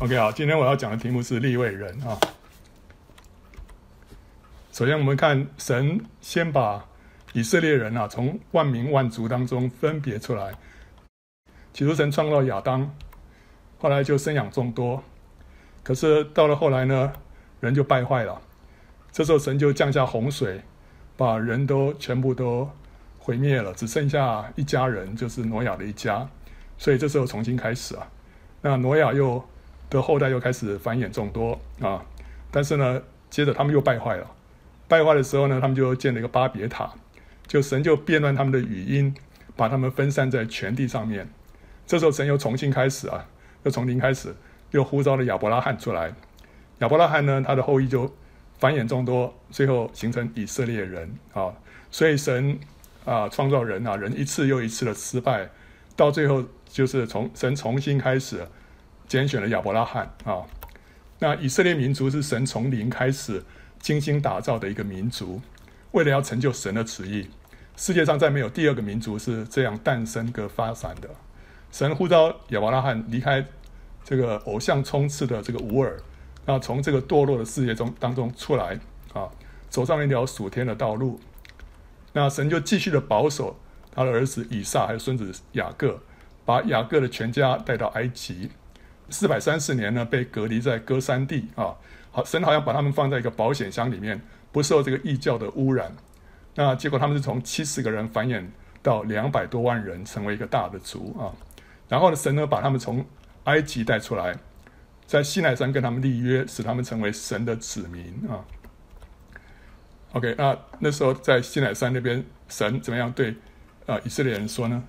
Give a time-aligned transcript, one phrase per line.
[0.00, 2.18] OK 好，今天我要讲的题目是立位人啊。
[4.72, 6.84] 首先，我们看神先把
[7.32, 10.52] 以色列人啊从万民万族当中分别出来。
[11.72, 12.92] 起初，神创造亚当，
[13.78, 15.00] 后来就生养众多。
[15.84, 17.12] 可是到了后来呢，
[17.60, 18.42] 人就败坏了。
[19.12, 20.60] 这时候，神就降下洪水，
[21.16, 22.68] 把人都全部都
[23.20, 26.28] 毁灭了，只剩下一家人，就是挪亚的一家。
[26.78, 28.10] 所以这时候重新开始啊。
[28.60, 29.42] 那挪亚又
[29.94, 32.04] 的后代又开始繁衍众多啊。
[32.50, 34.30] 但是呢，接着他们又败坏了。
[34.86, 36.92] 败坏的时候呢，他们就建了一个巴别塔，
[37.46, 39.14] 就神就变乱他们的语音，
[39.56, 41.26] 把他们分散在全地上面。
[41.86, 43.26] 这时候神又重新开始啊，
[43.62, 44.34] 又从零开始，
[44.72, 46.12] 又呼召了亚伯拉罕出来。
[46.80, 48.14] 亚伯拉罕呢，他的后裔就
[48.58, 51.52] 繁衍众多，最后形成以色列人啊。
[51.90, 52.58] 所以神
[53.04, 55.48] 啊创造人啊，人一次又一次的失败，
[55.96, 58.46] 到最后就是从神重新开始，
[59.06, 60.42] 拣选了亚伯拉罕啊。
[61.18, 63.42] 那以色列民族是神从零开始。
[63.80, 65.42] 精心打造的一个民族，
[65.90, 67.28] 为了要成就神的旨意，
[67.76, 71.10] 世界上再没有第二个民族是这样诞生跟发展的。
[71.70, 73.44] 神呼召亚伯拉罕离开
[74.02, 76.00] 这个偶像充斥的这个乌尔，
[76.46, 78.80] 那从这个堕落的世界中当中出来
[79.12, 79.28] 啊，
[79.68, 81.20] 走上一条属天的道路。
[82.14, 83.60] 那神就继续的保守
[83.94, 86.00] 他的儿子以撒还有孙子雅各，
[86.46, 88.48] 把雅各的全家带到埃及，
[89.10, 91.74] 四百三十年呢被隔离在歌山地啊。
[92.10, 94.20] 好，神好像把他们放在一个保险箱里面，
[94.52, 95.92] 不受这个异教的污染。
[96.54, 98.44] 那结果他们是从七十个人繁衍
[98.82, 101.34] 到两百多万人，成为一个大的族啊。
[101.88, 103.04] 然后呢，神呢把他们从
[103.44, 104.38] 埃及带出来，
[105.06, 108.44] 在西奈山跟他们立约，使他们成为神的子民啊。
[110.12, 113.34] OK，那那时候在西奈山那边，神怎么样对
[113.86, 114.80] 啊以色列人说呢？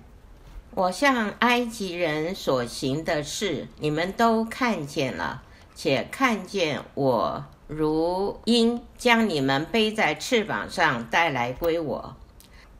[0.76, 5.42] 我向埃及人所行的事，你们都看见了。
[5.74, 12.14] 且看见我如鹰将你们背在翅膀上带来归我。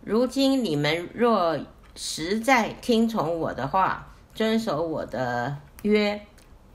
[0.05, 1.59] 如今你们若
[1.95, 6.21] 实在听从我的话，遵守我的约，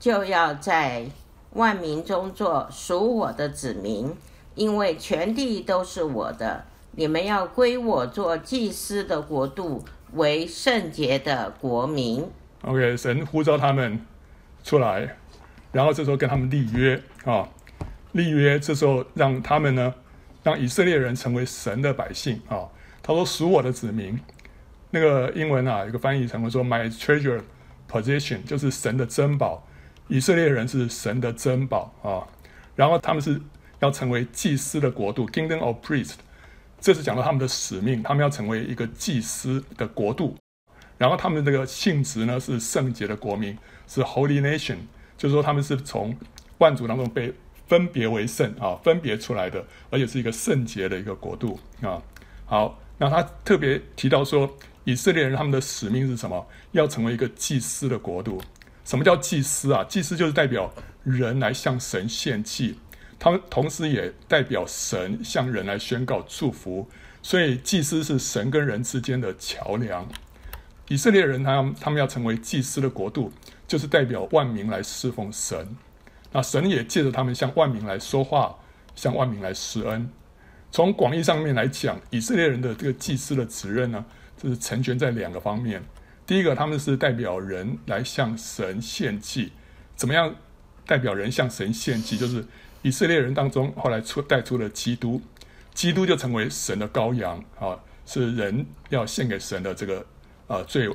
[0.00, 1.06] 就要在
[1.52, 4.12] 万民中做属我的子民，
[4.56, 6.64] 因为全地都是我的。
[6.96, 9.84] 你们要归我做祭司的国度，
[10.14, 12.24] 为圣洁的国民。
[12.62, 14.00] OK，神呼召他们
[14.62, 15.16] 出来。
[15.72, 17.48] 然后这时候跟他们立约啊，
[18.12, 19.94] 立约，这时候让他们呢，
[20.42, 22.68] 让以色列人成为神的百姓啊。
[23.02, 24.20] 他说属我的子民，
[24.90, 27.40] 那个英文啊，有个翻译成为说 My treasure
[27.90, 29.66] Position，就是神的珍宝。
[30.08, 32.28] 以色列人是神的珍宝啊。
[32.76, 33.40] 然后他们是
[33.80, 36.16] 要成为祭司的国度，Kingdom of Priest
[36.82, 40.36] 这是讲到他们的使命，他们要成为一个祭司的国度。
[40.98, 43.56] 然后他们的这个性质呢是圣洁的国民，
[43.86, 44.78] 是 Holy Nation。
[45.16, 46.16] 就是说，他们是从
[46.58, 47.32] 万族当中被
[47.68, 52.02] 分别为圣啊，分别出来的，而且是一个圣洁的一个国度啊。
[52.44, 56.44] 好，那他特别提到说，以色列人他们的使命是什么？
[56.72, 58.42] 要成为一个祭司的国度。
[58.84, 59.84] 什么叫祭司啊？
[59.84, 60.72] 祭司就是代表
[61.04, 62.80] 人来向神献祭，
[63.22, 66.88] 他们同时也代表神向人来宣告祝福。
[67.22, 70.08] 所以，祭司是神跟人之间的桥梁。
[70.88, 73.32] 以色列人他他们要成为祭司的国度。
[73.68, 75.66] 就是代表万民来侍奉神，
[76.30, 78.58] 那神也借着他们向万民来说话，
[78.94, 80.10] 向万民来施恩。
[80.70, 84.04] 从广义上面来讲，以色列人的这个祭司的责任呢，
[84.36, 85.82] 就是成全在两个方面。
[86.26, 89.52] 第一个，他们是代表人来向神献祭。
[89.96, 90.34] 怎么样
[90.84, 92.18] 代表人向神献祭？
[92.18, 92.44] 就是
[92.82, 95.20] 以色列人当中后来出带出了基督，
[95.72, 100.04] 基督就成为神的羔羊啊，是人要献给神的这个
[100.46, 100.88] 啊最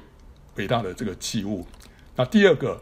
[0.56, 1.66] 伟大的这个祭物。
[2.16, 2.82] 那第二个，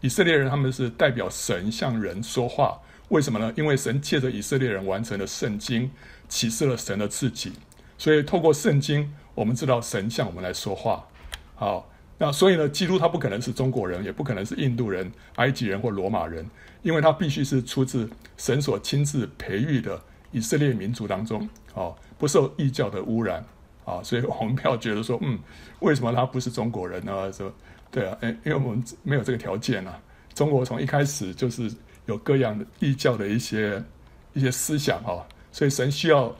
[0.00, 3.52] 以色列人他们是代表神向人说话，为什么呢？
[3.56, 5.90] 因为神借着以色列人完成了圣经，
[6.28, 7.52] 启示了神的自己，
[7.96, 11.06] 所以透过圣经，我们知道神向我们来说话。
[11.54, 11.88] 好，
[12.22, 16.48] 那所以呢，基督他不可能是中国人，也不可能是印度人、埃及人或罗马人，
[16.82, 20.00] 因为他必须是出自神所亲自培育的
[20.30, 23.44] 以色列民族当中，哦，不受异教的污染，
[23.84, 25.36] 啊，所以我们不要觉得说，嗯，
[25.80, 27.32] 为什么他不是中国人呢？
[27.32, 27.52] 说。
[27.90, 30.00] 对啊，因为我们没有这个条件啊。
[30.32, 31.70] 中国从一开始就是
[32.06, 33.82] 有各样的异教的一些
[34.32, 36.34] 一些思想啊，所以神需要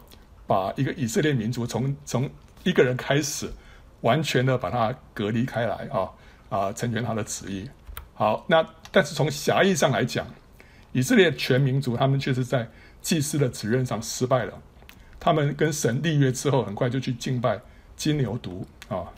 [0.47, 2.31] 把一个以色列民族从从
[2.63, 3.51] 一个人开始，
[4.03, 6.11] 完全的把它隔离开来啊
[6.49, 7.69] 啊，成全他的旨意。
[8.15, 10.27] 好，那但是从狭义上来讲，
[10.93, 12.69] 以色列全民族他们却是在
[13.01, 14.63] 祭司的职任上失败了。
[15.19, 17.61] 他们跟神立约之后，很快就去敬拜
[17.97, 18.65] 金牛犊
[18.95, 19.11] 啊。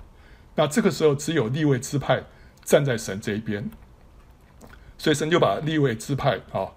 [0.55, 2.23] 那这个时候，只有立位支派
[2.63, 3.69] 站在神这一边，
[4.97, 6.71] 所以神就把立位支派啊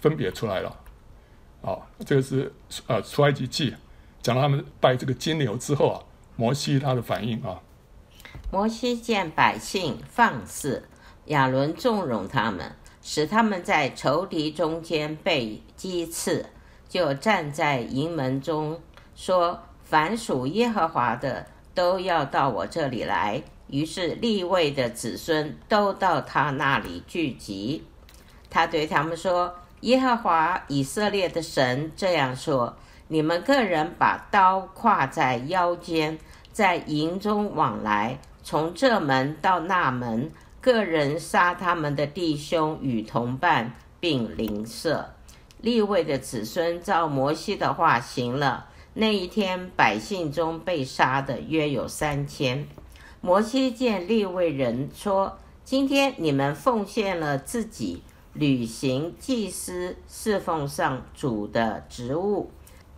[0.00, 0.76] 分别出来了。
[1.62, 1.76] 啊，
[2.06, 2.50] 这个是
[2.86, 3.74] 呃出埃及记
[4.22, 6.00] 讲到他们拜这个金牛之后啊，
[6.40, 7.60] 摩西他的反应啊。
[8.50, 10.88] 摩西见百姓放肆，
[11.26, 16.46] 亚伦纵容他们，使他们在仇敌中间被击刺，
[16.88, 18.80] 就站在营门中
[19.14, 27.84] 说：“凡属耶和华的，都要到我这里来。”于是立位的子孙都到他那里聚集。
[28.48, 32.74] 他对他们说：“耶和华以色列的神这样说：
[33.08, 36.18] 你们个人把刀挎在腰间，
[36.52, 40.30] 在营中往来，从这门到那门，
[40.60, 45.10] 个人杀他们的弟兄与同伴，并邻舍。
[45.60, 48.66] 利未的子孙照摩西的话行了。
[48.94, 52.66] 那一天，百姓中被杀的约有三千。”
[53.22, 58.02] 摩西见利未人说：“今天你们奉献了自己，
[58.32, 62.50] 履行祭司侍奉上主的职务，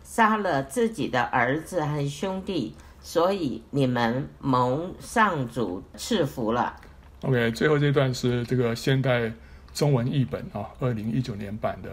[0.03, 2.73] 杀了自己的儿子和兄弟，
[3.03, 6.75] 所以你们蒙上主赐福了。”
[7.21, 9.31] OK，最后这段是这个现代
[9.73, 11.89] 中文译本啊，二零一九年版的。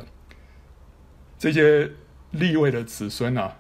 [1.39, 1.91] 这些
[2.31, 3.55] 立位的子孙啊。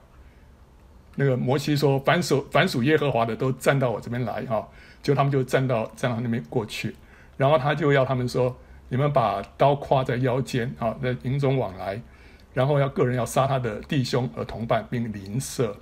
[1.16, 4.66] 那个摩西说：“凡属凡属耶和华的，都站到我这边来哈。”
[5.02, 6.94] 就他们就站到站到那边过去，
[7.36, 8.56] 然后他就要他们说
[8.88, 12.00] ：“你们把刀挎在腰间啊，在营中往来，
[12.54, 15.76] 然后要个人要杀他的弟兄和同伴，并邻舍。”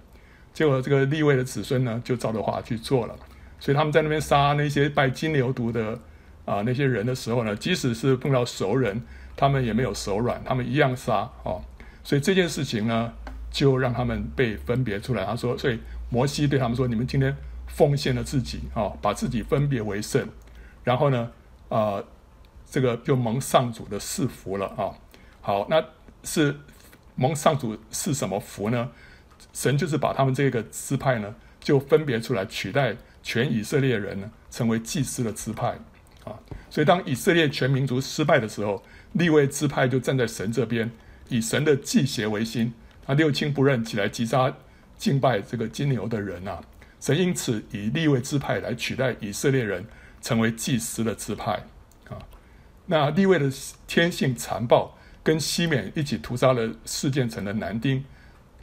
[0.58, 3.14] 结果这个立位的子孙呢，就照着话去做了。
[3.60, 5.96] 所以他们在那边杀那些拜金牛犊的
[6.44, 9.00] 啊那些人的时候呢，即使是碰到熟人，
[9.36, 11.62] 他们也没有手软，他们一样杀哦。
[12.02, 13.12] 所以这件事情呢。
[13.50, 15.24] 就让他们被分别出来。
[15.24, 17.34] 他说：“所以摩西对他们说：‘你们今天
[17.66, 20.28] 奉献了自己啊，把自己分别为圣，
[20.84, 21.30] 然后呢，
[21.70, 22.04] 啊、呃，
[22.70, 24.92] 这个就蒙上主的赐福了啊。’
[25.40, 25.82] 好，那
[26.24, 26.54] 是
[27.14, 28.90] 蒙上主是什么福呢？
[29.58, 35.76] 神就是把他们这个支派呢，就分别出来，取代全以色列人呢，成为祭司的支派
[36.22, 36.38] 啊。
[36.70, 38.80] 所以当以色列全民族失败的时候，
[39.14, 40.88] 利未支派就站在神这边，
[41.28, 42.72] 以神的祭邪为心。”
[43.04, 44.54] 他六亲不认，起来击杀
[44.96, 46.60] 敬拜这个金牛的人啊！
[47.00, 49.84] 神因此以利未支派来取代以色列人，
[50.22, 51.64] 成为祭司的支派
[52.08, 52.22] 啊。
[52.86, 53.50] 那利未的
[53.88, 58.04] 天性残暴，跟西缅一起屠杀了示剑城的男丁，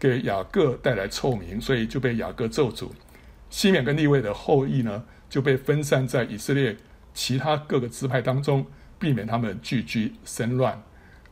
[0.07, 2.89] 给雅各带来臭名，所以就被雅各咒诅。
[3.49, 6.75] 西缅跟利未的后裔呢，就被分散在以色列
[7.13, 8.65] 其他各个支派当中，
[8.99, 10.81] 避免他们聚居生乱。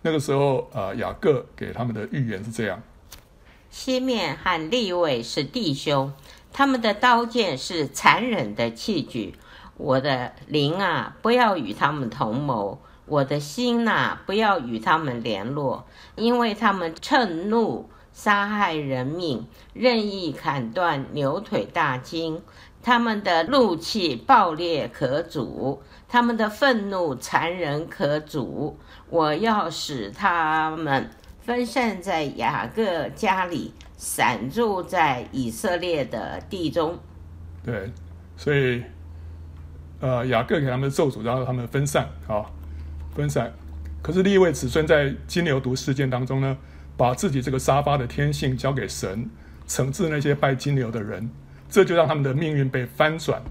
[0.02, 2.82] 那个时候啊，雅各给他们的预言是这样。
[3.70, 6.14] 西缅和利未是弟兄，
[6.52, 9.36] 他们的刀剑是残忍的器具。
[9.76, 22.42] 我的灵啊，不要与他们同谋；我的心呐，不要与他们联络，因为他们趁怒杀害人命，任意砍断牛腿大筋。
[22.82, 28.78] 他们的怒气暴烈可阻，他们的愤怒残忍可阻。
[29.10, 31.10] 我要使他们。
[31.46, 36.98] 分散在雅各家里，散住在以色列的地中。
[37.66, 37.92] 对，
[38.38, 38.82] 所以，
[40.00, 42.46] 呃，雅各给他们咒诅，然后他们分散，啊，
[43.14, 43.52] 分散。
[44.02, 46.58] 可是另一位子孙在金牛犊事件当中呢，
[46.96, 49.30] 把自己这个沙发的天性交给神，
[49.68, 51.30] 惩治那些拜金牛的人，
[51.70, 53.42] 这就让他们的命运被翻转。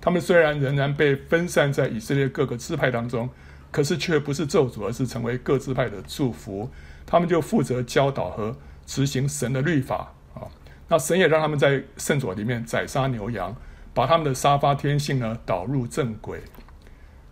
[0.00, 3.28] 他们虽然仍然被分散在以色列各个支派当中，
[3.70, 6.70] 可是却不是咒诅，而是成为各支派的祝福。
[7.04, 10.46] 他们就负责教导和执行神的律法啊。
[10.88, 13.54] 那神也让他们在圣所里面宰杀牛羊，
[13.92, 16.40] 把他们的沙发天性呢导入正轨。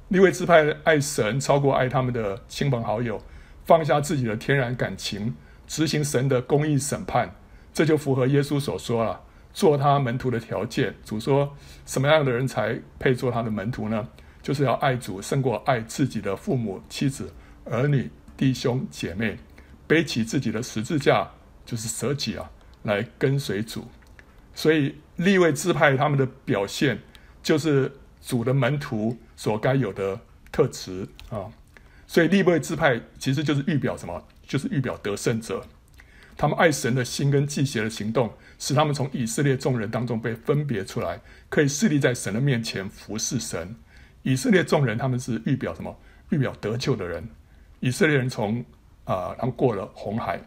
[0.08, 3.22] 利未支派爱神超过爱他们的亲朋好友，
[3.64, 5.34] 放下自己的天然感情，
[5.66, 7.34] 执行神的公义审判，
[7.72, 9.20] 这就符合耶稣所说了
[9.52, 10.94] 做他门徒的条件。
[11.04, 11.56] 主说
[11.86, 14.08] 什么样的人才配做他的门徒呢？
[14.42, 17.32] 就是要爱主胜过爱自己的父母、妻子、
[17.64, 19.38] 儿女、弟兄、姐妹。
[19.86, 21.28] 背起自己的十字架，
[21.66, 22.50] 就是舍己啊，
[22.84, 23.86] 来跟随主。
[24.54, 26.98] 所以利未支派他们的表现，
[27.42, 27.92] 就是
[28.22, 30.18] 主的门徒所该有的
[30.50, 31.52] 特质啊。
[32.06, 34.24] 所以利未支派其实就是预表什么？
[34.46, 35.64] 就是预表得胜者。
[36.36, 43.76] 他们爱神的心跟祭邪的行动，使他们从以色列众人当中被分别出来，可以侍立在神的面前服侍神。
[44.22, 45.96] 以色列众人他们是预表什么？
[46.30, 47.28] 预表得救的人。
[47.78, 48.64] 以色列人从
[49.04, 50.40] 啊，他们过了红海，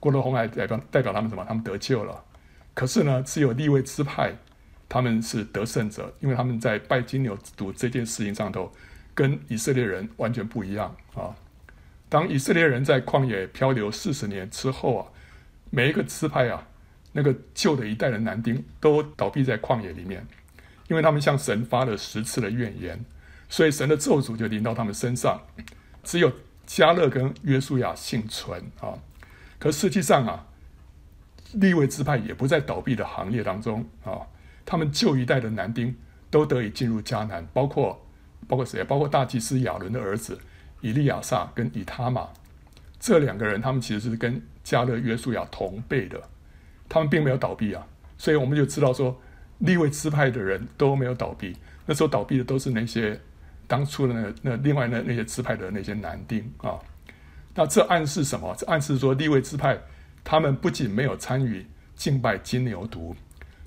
[0.00, 1.44] 过了红海代表代表他们什么？
[1.46, 2.24] 他们得救了。
[2.72, 4.32] 可是呢，只有立位支派，
[4.88, 8.72] 他们是得胜者，因为他们在拜金牛犊这件事情上头
[9.14, 11.34] 跟以色列人完全不一样啊。
[12.08, 15.06] 当以色列人在旷野漂流四十年之后啊，
[15.70, 16.68] 每一个支派啊，
[17.12, 20.26] 那个旧的一代的男丁都倒闭在旷野里面，
[20.88, 23.04] 因为他们向神发了十次的怨言，
[23.48, 25.42] 所以神的咒诅就临到他们身上。
[26.04, 26.32] 只有
[26.64, 28.94] 加勒跟约书亚幸存啊。
[29.58, 30.46] 可实际上啊，
[31.54, 34.20] 立位支派也不在倒闭的行列当中啊。
[34.64, 35.96] 他们旧一代的男丁
[36.30, 38.06] 都得以进入迦南，包括
[38.46, 38.84] 包括谁？
[38.84, 40.38] 包括大祭司亚伦的儿子
[40.86, 42.28] 以利亚撒跟以他玛
[43.00, 46.20] 这两个人，他们其实是跟加勒、约书亚同辈的，
[46.88, 47.84] 他们并没有倒闭啊。
[48.16, 49.20] 所以我们就知道说，
[49.58, 51.56] 立位支派的人都没有倒闭。
[51.86, 53.20] 那时候倒闭的都是那些
[53.66, 56.78] 当初的那那另外那那些支派的那些男丁啊。
[57.54, 58.54] 那这暗示什么？
[58.56, 59.76] 这暗示说立位支派
[60.22, 61.66] 他们不仅没有参与
[61.96, 63.14] 敬拜金牛犊。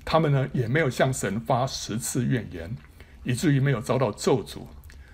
[0.04, 2.74] 他们呢也没有向神发十次怨言，
[3.24, 4.62] 以至于没有遭到咒诅。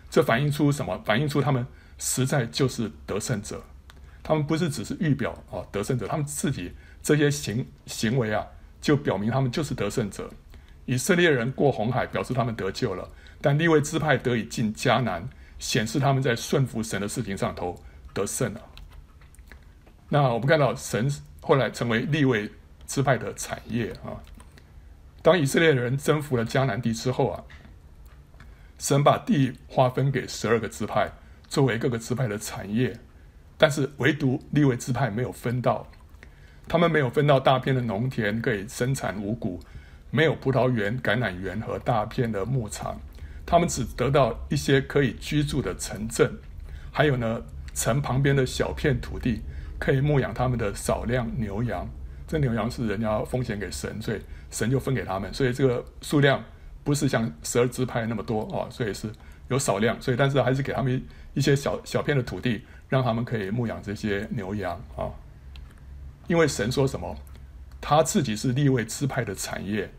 [0.09, 1.03] 这反映出什么？
[1.05, 1.67] 反映出他们
[1.99, 3.63] 实在就是得胜者。
[4.23, 6.73] 他们不是只是预表啊得胜者，他们自己
[7.03, 8.45] 这些行行为啊，
[8.81, 10.29] 就表明他们就是得胜者。
[10.85, 13.09] 以色列人过红海，表示他们得救了；
[13.41, 17.81] 但利未支派得以进迦南，显示他们在顺服神的事情上头
[18.13, 18.61] 得胜了。
[20.09, 21.09] 那我们看到神
[21.41, 22.51] 后来成为利未
[22.87, 24.15] 支派的产业啊。
[25.23, 27.43] 当以色列人征服了迦南地之后啊，
[28.79, 31.11] 神把地划分给十二个支派，
[31.49, 32.99] 作为各个支派的产业，
[33.57, 35.87] 但是唯独利未支派没有分到，
[36.69, 39.61] 他们没有分到大片的农田可以生产五谷，
[40.11, 43.01] 没有葡萄园、橄榄园和大片的牧场，
[43.45, 46.33] 他们只得到一些可以居住的城镇，
[46.91, 47.43] 还有呢，
[47.75, 49.41] 城旁边的小片土地
[49.79, 51.89] 可以牧养他们的少量牛羊。
[52.27, 56.43] 这牛羊是人家奉献给神，所以神就分给他们，所以这个数量
[56.83, 59.09] 不是像十二支派那么多啊，所以是
[59.49, 61.03] 有少量，所以但是还是给他们
[61.35, 65.11] 一些小小片的土地，让他们可以牧养这些牛羊啊。
[66.27, 67.17] 因为神说什么，
[67.81, 69.93] 他自己是立位支派的产业，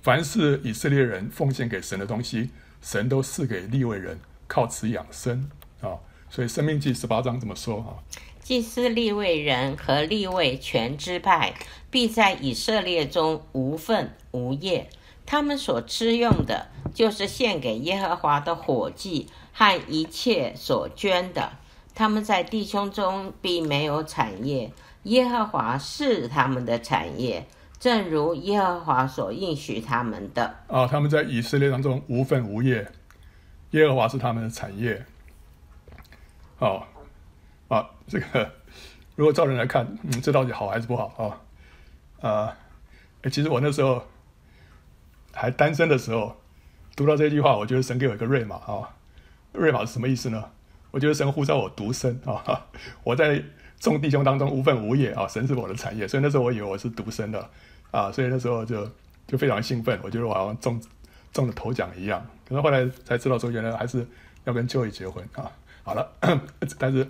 [0.00, 6.00] 凡是以色列人奉献给神的东西，神都赐给立位人，靠此养生啊。
[6.30, 8.00] 所以生命记十八章这么说啊。
[8.40, 11.52] 祭司立位人和立位全支派，
[11.90, 14.88] 必在以色列中无份无业。
[15.26, 21.52] 他们所吃用的，就是献给耶和华的火祭和一切所捐的。
[21.94, 24.72] 他们在弟兄中必没有产业，
[25.04, 27.46] 耶和华是他们的产业，
[27.78, 30.56] 正如耶和华所应许他们的。
[30.68, 32.90] 啊，他们在以色列当中无分无业，
[33.72, 35.04] 耶和华是他们的产业。
[36.58, 36.82] 哦。
[37.68, 38.50] 啊，这个
[39.14, 41.36] 如果照人来看，嗯，这到底好还是不好
[42.22, 42.30] 啊？
[42.30, 42.56] 啊，
[43.30, 44.02] 其实我那时候
[45.34, 46.34] 还单身的时候，
[46.98, 48.90] 读到这句话，我觉得神给我一个瑞玛啊。
[49.52, 50.44] 瑞玛是什么意思呢？
[50.90, 52.66] 我觉得神呼召我独身啊，
[53.04, 53.40] 我在
[53.78, 57.48] 众弟兄当中无分无业啊，神是我的产业，所以那时候我以为我是独身的
[57.92, 58.84] 啊，所以那时候就
[59.28, 60.82] 就非常兴奋，我觉得我好像中
[61.32, 62.20] 中了头奖一样。
[62.48, 64.04] 可是后来才知道说，原来还是
[64.42, 65.48] 要跟 joe 结婚啊。
[65.84, 66.10] 好了，
[66.78, 67.08] 但是。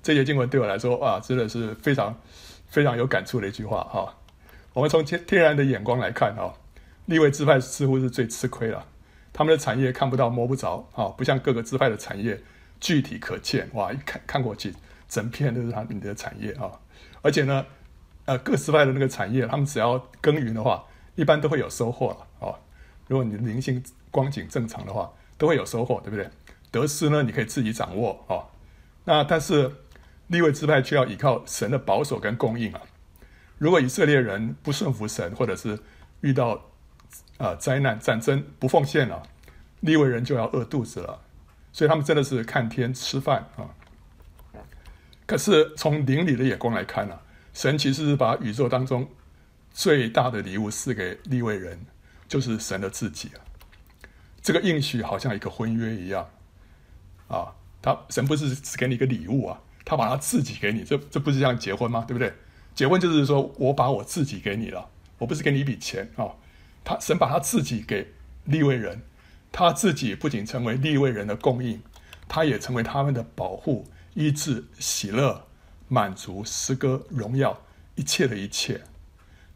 [0.00, 2.16] 这些经文对我来说啊，真的是非常
[2.68, 4.14] 非常有感触的一句话哈。
[4.72, 6.54] 我们从天天然的眼光来看哈，
[7.06, 8.86] 利未支派似乎是最吃亏了，
[9.32, 12.40] 他们的产业看不到摸不着啊，不像各个支派的产业
[12.80, 14.74] 具体可见哇，一看看过去
[15.08, 16.70] 整片都是他们的产业啊。
[17.22, 17.66] 而且呢，
[18.24, 22.54] 呃，各支派的那个产业，他们只要耕耘的话，一般都会有收获了啊。
[23.06, 26.28] 如果你灵性光景正常的话，都会有收获，对不对？
[26.70, 28.44] 得失呢，你可以自己掌握啊。
[29.04, 29.72] 那但是。
[30.28, 32.82] 立位支派却要依靠神的保守跟供应啊！
[33.56, 35.78] 如果以色列人不顺服神，或者是
[36.20, 36.66] 遇到
[37.38, 39.22] 啊、灾难、战争不奉献了，
[39.80, 41.22] 利未人就要饿肚子了。
[41.72, 43.70] 所以他们真的是看天吃饭啊！
[45.26, 47.18] 可是从灵里的眼光来看呢、
[47.52, 49.08] 神其实是把宇宙当中
[49.70, 51.78] 最大的礼物赐给利未人，
[52.26, 53.38] 就是神的自己啊！
[54.42, 56.28] 这个应许好像一个婚约一样
[57.28, 57.54] 啊！
[57.80, 59.60] 他神不是只给你一个礼物啊！
[59.84, 62.04] 他把他自己给你，这这不是像结婚吗？
[62.08, 62.32] 对不对？
[62.74, 66.26] 结婚就是说我把我自己给你了，我不是给你一笔钱啊、
[66.84, 68.12] 他神把他自己给
[68.44, 69.02] 利未人，
[69.52, 71.80] 他自己不仅成为利未人的供应，
[72.26, 75.46] 他也成为他们的保护、医治、喜乐、
[75.88, 77.62] 满足、诗歌、荣耀，
[77.94, 78.80] 一切的一切。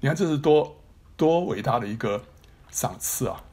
[0.00, 0.83] 你看这是多
[1.17, 2.25] 多伟大的一个
[2.71, 3.45] 赏赐啊！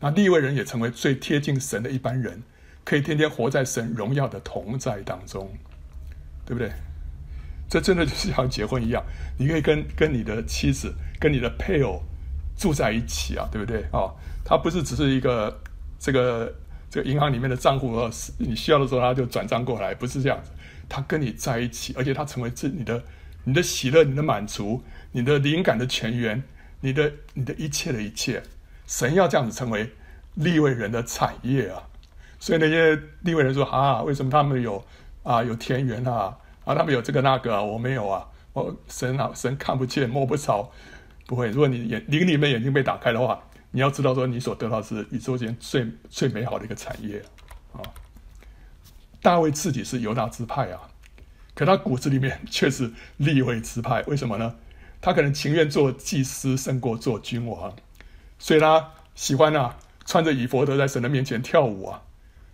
[0.00, 2.42] 那利未人也成为最贴近神的一般人，
[2.84, 5.56] 可以天天活在神荣耀的同在当中。
[6.46, 6.72] 对不对？
[7.68, 9.04] 这真的就是像结婚一样，
[9.38, 12.02] 你可以跟跟你的妻子、跟你的配偶
[12.58, 14.12] 住在一起啊，对不对啊？
[14.44, 15.60] 他不是只是一个
[15.98, 16.52] 这个
[16.90, 17.96] 这个银行里面的账户，
[18.38, 20.50] 你需要的时候他就转账过来，不是这样子。
[20.88, 23.02] 他跟你在一起，而且他成为这你的
[23.44, 26.42] 你的喜乐、你的满足、你的灵感的泉源、
[26.80, 28.42] 你的你的一切的一切。
[28.86, 29.92] 神要这样子成为
[30.34, 31.82] 利未人的产业啊！
[32.40, 34.82] 所以那些利未人说啊，为什么他们有
[35.22, 36.34] 啊有田园啊
[36.64, 38.26] 啊，他们有这个那个啊，我没有啊？
[38.54, 40.72] 我神啊，神看不见摸不着，
[41.28, 41.50] 不会。
[41.50, 43.38] 如果你眼灵里面眼睛被打开的话，
[43.70, 47.22] 你要知道说你所得到是宇宙间最最美好的一个产业
[47.74, 47.84] 啊！
[49.20, 50.88] 大卫自己是犹大支派啊，
[51.54, 54.54] 可他骨子里面却是利未支派，为什么呢？
[55.02, 57.76] 他可能情愿做祭司胜过做君王。
[58.38, 62.04] 所以他喜欢啊，穿着以弗得在神的面前跳舞啊。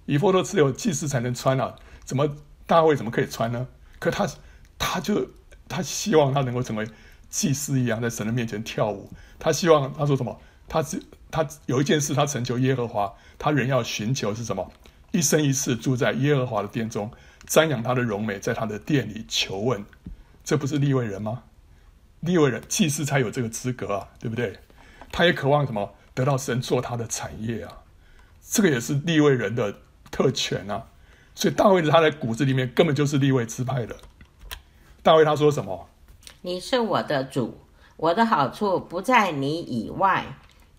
[0.06, 2.28] 以弗得只有祭司才能穿啊，怎么
[2.66, 3.68] 大卫怎么可以穿呢？
[4.00, 4.28] 可他
[4.76, 5.30] 他就
[5.68, 6.84] 他希望他能够成为
[7.34, 9.10] 祭司一样，在神的面前跳舞。
[9.40, 10.40] 他希望他说什么？
[10.68, 14.70] 他只他有一件事，他成求耶和华，他仍要寻求是什么？
[15.10, 17.10] 一生一世住在耶和华的殿中，
[17.48, 19.84] 瞻仰他的荣美，在他的殿里求问。
[20.44, 21.42] 这不是利未人吗？
[22.20, 24.60] 利未人祭司才有这个资格啊，对不对？
[25.10, 25.92] 他也渴望什么？
[26.14, 27.82] 得到神做他的产业啊！
[28.48, 29.74] 这个也是利未人的
[30.12, 30.86] 特权啊！
[31.34, 33.96] 所以大卫他在骨子里面根本就是利未支派的。
[35.02, 35.88] 大卫他说什么？
[36.46, 37.58] 你是我的主，
[37.96, 40.26] 我的好处不在你以外。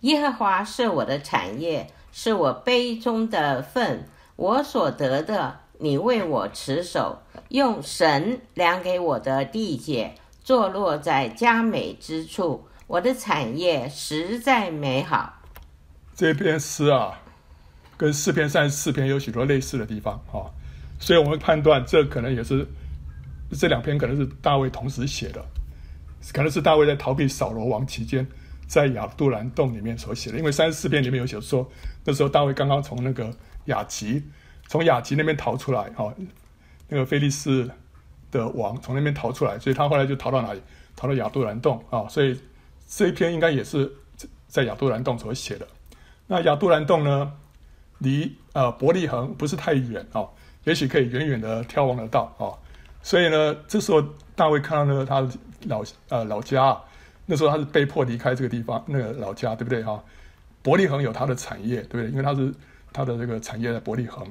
[0.02, 4.06] 耶和华是我的产业，是我杯中的分，
[4.36, 12.68] 我所得的，你为我持守，用神量给我的地界，坐落在佳美之处。
[12.86, 15.34] 我的产业实在美好。
[16.14, 17.20] 这篇诗啊，
[17.96, 20.46] 跟四篇三十四篇有许多类似的地方啊，
[21.00, 22.64] 所以我们判断这可能也是
[23.58, 25.44] 这两篇可能是大卫同时写的，
[26.32, 28.26] 可能是大卫在逃避扫罗王期间
[28.66, 30.38] 在亚杜兰洞里面所写的。
[30.38, 31.70] 因为三十四篇里面有写说，
[32.04, 33.30] 那时候大卫刚刚从那个
[33.66, 34.22] 雅吉
[34.68, 36.12] 从雅吉那边逃出来哈，
[36.88, 37.70] 那个非利士
[38.30, 40.60] 的王从那边逃出来，所以他后来就逃到哪里？
[40.94, 42.38] 逃到亚杜兰洞啊，所以。
[42.88, 43.92] 这一篇应该也是
[44.46, 45.66] 在亚杜兰洞所写的。
[46.28, 47.32] 那亚杜兰洞呢，
[47.98, 50.30] 离呃伯利恒不是太远哦，
[50.62, 52.56] 也许可以远远的眺望得到哦。
[53.02, 54.00] 所以呢，这时候
[54.36, 55.28] 大卫看到那个他
[55.62, 56.78] 老呃老家，
[57.26, 60.02] 那时候他是被迫离开这个地方，那个老家对不对哈、
[60.62, 62.10] 伯利恒有他的产业，对不对？
[62.10, 62.54] 因为他是
[62.92, 64.26] 他的这个产业在伯利恒，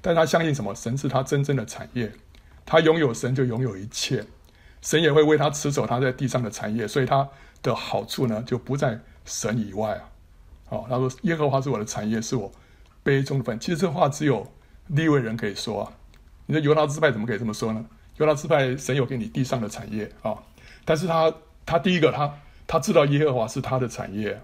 [0.00, 0.74] 但他相信什么？
[0.74, 2.12] 神是他真正的产业，
[2.66, 4.24] 他拥有神就拥有一切，
[4.82, 7.28] 神也会为他持守他在地上的产业，所以他。
[7.60, 10.02] 的好处呢，就不在神以外啊。
[10.68, 12.52] 哦，他说：“耶和华是我的产业，是我
[13.02, 14.46] 杯中的分。”其实这话只有
[14.86, 15.92] 利未人可以说啊。
[16.46, 17.84] 你说犹大支派怎么可以这么说呢？
[18.18, 20.36] 犹大支派神有给你地上的产业啊、
[20.84, 21.32] 但是他
[21.64, 22.32] 他第一个他
[22.66, 24.40] 他知道耶和华是他的产业，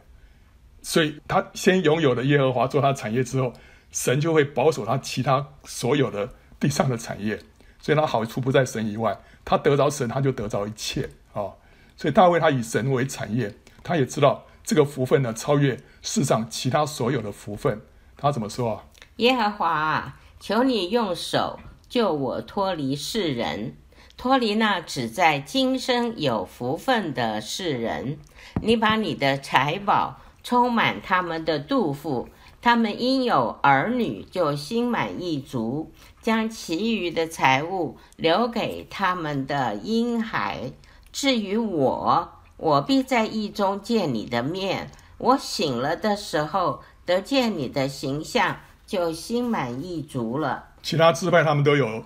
[0.82, 3.52] 所以他先拥有了耶和华做他的产业之后，
[3.90, 7.38] 神就会保守他其他所有的地上的产业，
[7.80, 11.52] 所以他好处不在神以外，他得着神，他就得着一切啊。
[11.96, 17.80] 所以大卫他以神为产业，他也知道这个福分呢，超越世上其他所有的福分。
[18.16, 18.84] 他怎么说啊？
[19.16, 21.58] 耶和华，求你用手
[21.94, 23.76] 救我脱离世人，
[24.16, 28.18] 脱离那只在今生有福分的世人。
[28.60, 32.28] 你把你的财宝充满他们的肚腹，
[32.60, 40.72] 他们因有儿女就心满意足，将其余的财物留给他们的婴孩。
[41.12, 44.90] 至于我，我必在意中见你的面。
[45.18, 50.70] 我醒了的时候，得见你的形象，就心满意足了。
[50.84, 52.04] 其他支派他们都有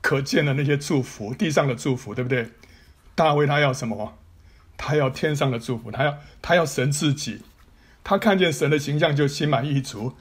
[0.00, 2.50] 可见的那些祝福，地上的祝福，对不对？
[3.14, 4.18] 大卫他要什么？
[4.76, 7.42] 他要天上的祝福，他要他要神自己。
[8.02, 10.14] 他看见神的形象就心满意足。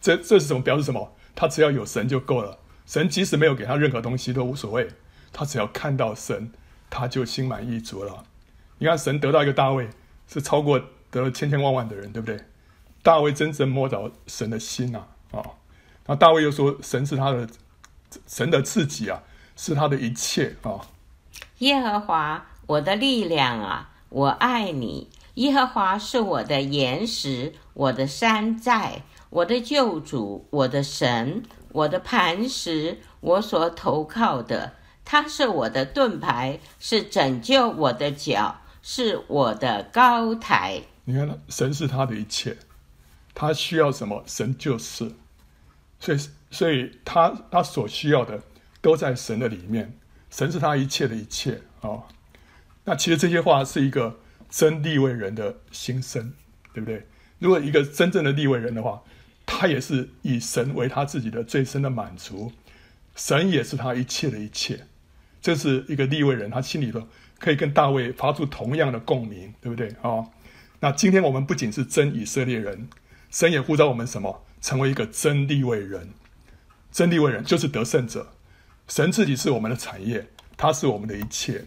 [0.00, 0.62] 这这是什么？
[0.62, 1.14] 表示什么？
[1.34, 2.58] 他只要有神就够了。
[2.86, 4.88] 神即使没有给他任何东西都无所谓，
[5.30, 6.50] 他只要看到神。
[6.88, 8.24] 他就心满意足了。
[8.78, 9.90] 你看，神得到一个大卫，
[10.26, 12.40] 是超过得了千千万万的人，对不对？
[13.02, 15.00] 大卫真正摸着神的心呐，
[15.32, 15.42] 啊，
[16.06, 17.48] 啊，然后大卫又说，神是他的，
[18.26, 19.22] 神的自己啊，
[19.56, 20.80] 是他的一切啊。
[21.58, 25.08] 耶和华，我的力量啊，我爱你。
[25.34, 31.42] 耶和华是我的岩石，我的山寨，我的救主，我的神，
[31.72, 34.72] 我的磐石，我所投靠的。
[35.04, 40.82] 他是我的盾牌，是拯救我的脚，是我的高台。
[41.04, 42.56] 你看，神是他的一切，
[43.34, 45.12] 他需要什么，神就是。
[45.98, 46.18] 所以，
[46.50, 48.42] 所以他他所需要的
[48.80, 49.98] 都在神的里面。
[50.28, 52.02] 神是他一切的一切啊、
[52.84, 54.18] 那其实这些话是一个
[54.50, 56.32] 真立位人的心声，
[56.74, 57.06] 对不对？
[57.38, 59.02] 如果一个真正的立位人的话，
[59.46, 62.52] 他也是以神为他自己的最深的满足，
[63.14, 64.86] 神也是他一切的一切。
[65.40, 67.06] 这是一个立位人，他心里头
[67.38, 70.26] 可以跟大卫发出同样的共鸣，对不对啊、
[70.80, 72.88] 那今天我们不仅是真以色列人，
[73.30, 74.44] 神也呼召我们什么？
[74.66, 76.08] 成为一个真利未人。
[76.90, 78.32] 真利未人就是得胜者，
[78.88, 80.26] 神自己是我们的产业，
[80.56, 81.64] 他是我们的一切。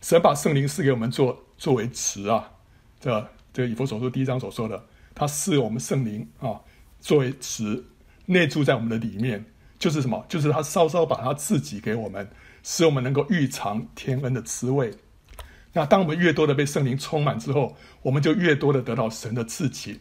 [0.00, 2.50] 神把圣灵赐给我们做作为词啊，
[2.98, 6.60] 这这以弗所书第一章所说的，他赐我们圣灵啊，
[6.98, 7.84] 作为词
[8.26, 9.44] 内住在我们的里面，
[9.78, 10.26] 就是什么？
[10.28, 12.28] 就是他稍稍把他自己给我们。
[12.64, 14.90] 使我们能够预尝天恩的滋味。
[15.74, 20.00] 那当我们越多的被圣灵充满之后，我们就越多的得到神的自己，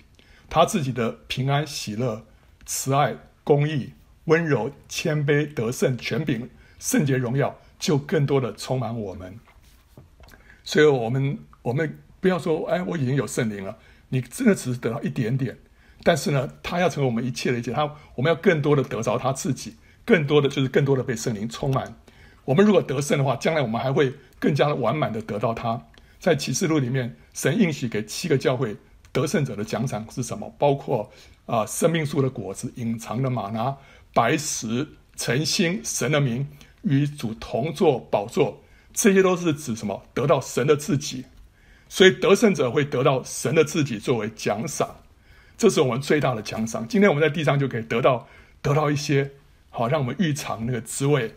[0.50, 2.26] 他自己的平安、喜乐、
[2.66, 3.94] 慈爱、公义、
[4.26, 9.40] 温柔、谦卑、得胜、权柄、圣洁、荣耀，就更多的充满我们。
[10.64, 13.78] 所以，我们我们不要说，哎，我已经有圣灵了。
[14.10, 15.58] 你真的只是得到一点点，
[16.04, 17.72] 但是呢，他要成为我们一切的一切。
[17.72, 19.76] 他，我们要更多的得着他自己，
[20.06, 21.96] 更多的就是更多的被圣灵充满。
[22.46, 25.88] 我们如果得胜的话，将来我们还会更加的完满的得到他。
[26.20, 28.78] 在启示录里面，神应许给七个教会
[29.14, 30.54] 得胜者的奖赏是什么？
[30.60, 31.10] 包括
[31.46, 33.78] 啊、生命树的果子、隐藏的玛拿、
[34.14, 36.48] 白石、晨星、神的名、
[36.82, 40.04] 与主同坐宝座，这些都是指什么？
[40.14, 41.26] 得到神的自己。
[41.90, 44.96] 所以得胜者会得到神的自己作为奖赏，
[45.56, 46.88] 这是我们最大的奖赏。
[46.88, 48.28] 今天我们在地上就可以得到
[48.64, 49.34] 得到一些，
[49.70, 51.36] 好让我们预尝那个滋味。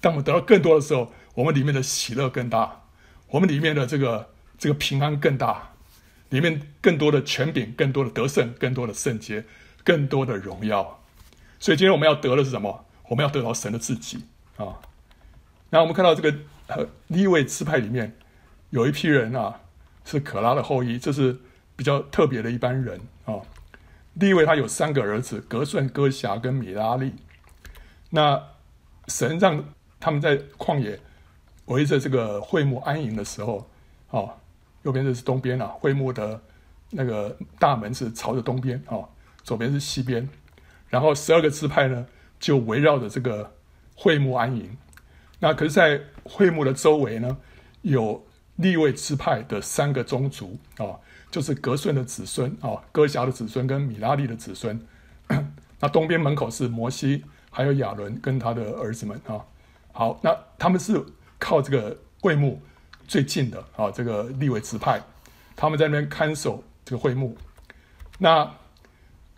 [0.00, 2.82] 当我们得到更多的时候，我们里面的喜乐更大，
[3.28, 5.71] 我们里面的这个这个平安更大，
[6.32, 9.44] 里面更多的权柄、更多的得胜、更多的圣洁、
[9.84, 11.00] 更多的荣耀。
[11.60, 12.84] 所以今天我们要得的是什么？
[13.08, 14.24] 我们要得到神的自己
[14.56, 14.80] 啊！
[15.68, 16.34] 然后我们看到这个
[16.68, 18.16] 呃利未支派里面
[18.70, 19.60] 有一批人啊，
[20.06, 21.38] 是可拉的后裔，这是
[21.76, 23.34] 比较特别的一班人啊。
[24.14, 27.12] 利未他有三个儿子：格顺、哥辖跟米拉利。
[28.08, 28.42] 那
[29.08, 29.62] 神让
[30.00, 30.98] 他们在旷野
[31.66, 33.70] 围着这个会幕安营的时候，
[34.08, 34.38] 哦，
[34.82, 36.40] 右边这是东边啊，会幕的
[36.90, 38.98] 那个大门是朝着东边啊，
[39.42, 40.28] 左边是西边，
[40.88, 42.06] 然后十二个支派呢
[42.38, 43.54] 就围绕着这个
[43.94, 44.76] 会幕安营。
[45.38, 47.36] 那可是，在会幕的周围呢，
[47.80, 48.24] 有
[48.56, 50.94] 立位支派的三个宗族啊、
[51.30, 54.80] 就是格顺的子孙啊、哥辖的子孙跟米拉利的子孙。
[55.80, 59.44] 那东边门口是摩西，还有亚伦跟他的儿子们啊。
[59.92, 61.04] 好，那他们是
[61.40, 62.62] 靠这个会幕
[63.12, 64.98] 最近的啊，这个立委支派，
[65.54, 67.36] 他们在那边看守这个会幕。
[68.16, 68.50] 那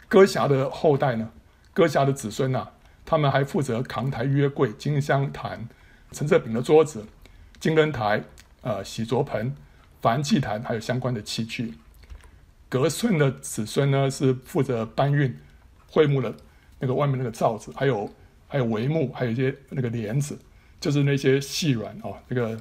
[0.06, 1.28] 哥辖的后代呢？
[1.72, 2.72] 哥辖的子孙呐、啊，
[3.04, 5.68] 他们还负责扛抬约柜、金香坛、
[6.12, 7.04] 陈设饼的桌子、
[7.58, 8.22] 金灯台、
[8.60, 9.52] 呃洗濯盆、
[10.00, 11.74] 凡祭坛，还有相关的器具。
[12.68, 15.36] 革顺的子孙呢，是负责搬运
[15.88, 16.32] 会幕的
[16.78, 18.08] 那个外面那个罩子，还有。
[18.46, 20.38] 还有帷幕，还有一些那个帘子，
[20.78, 22.56] 就是那些细软哦，这个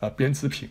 [0.00, 0.68] 呃编织品。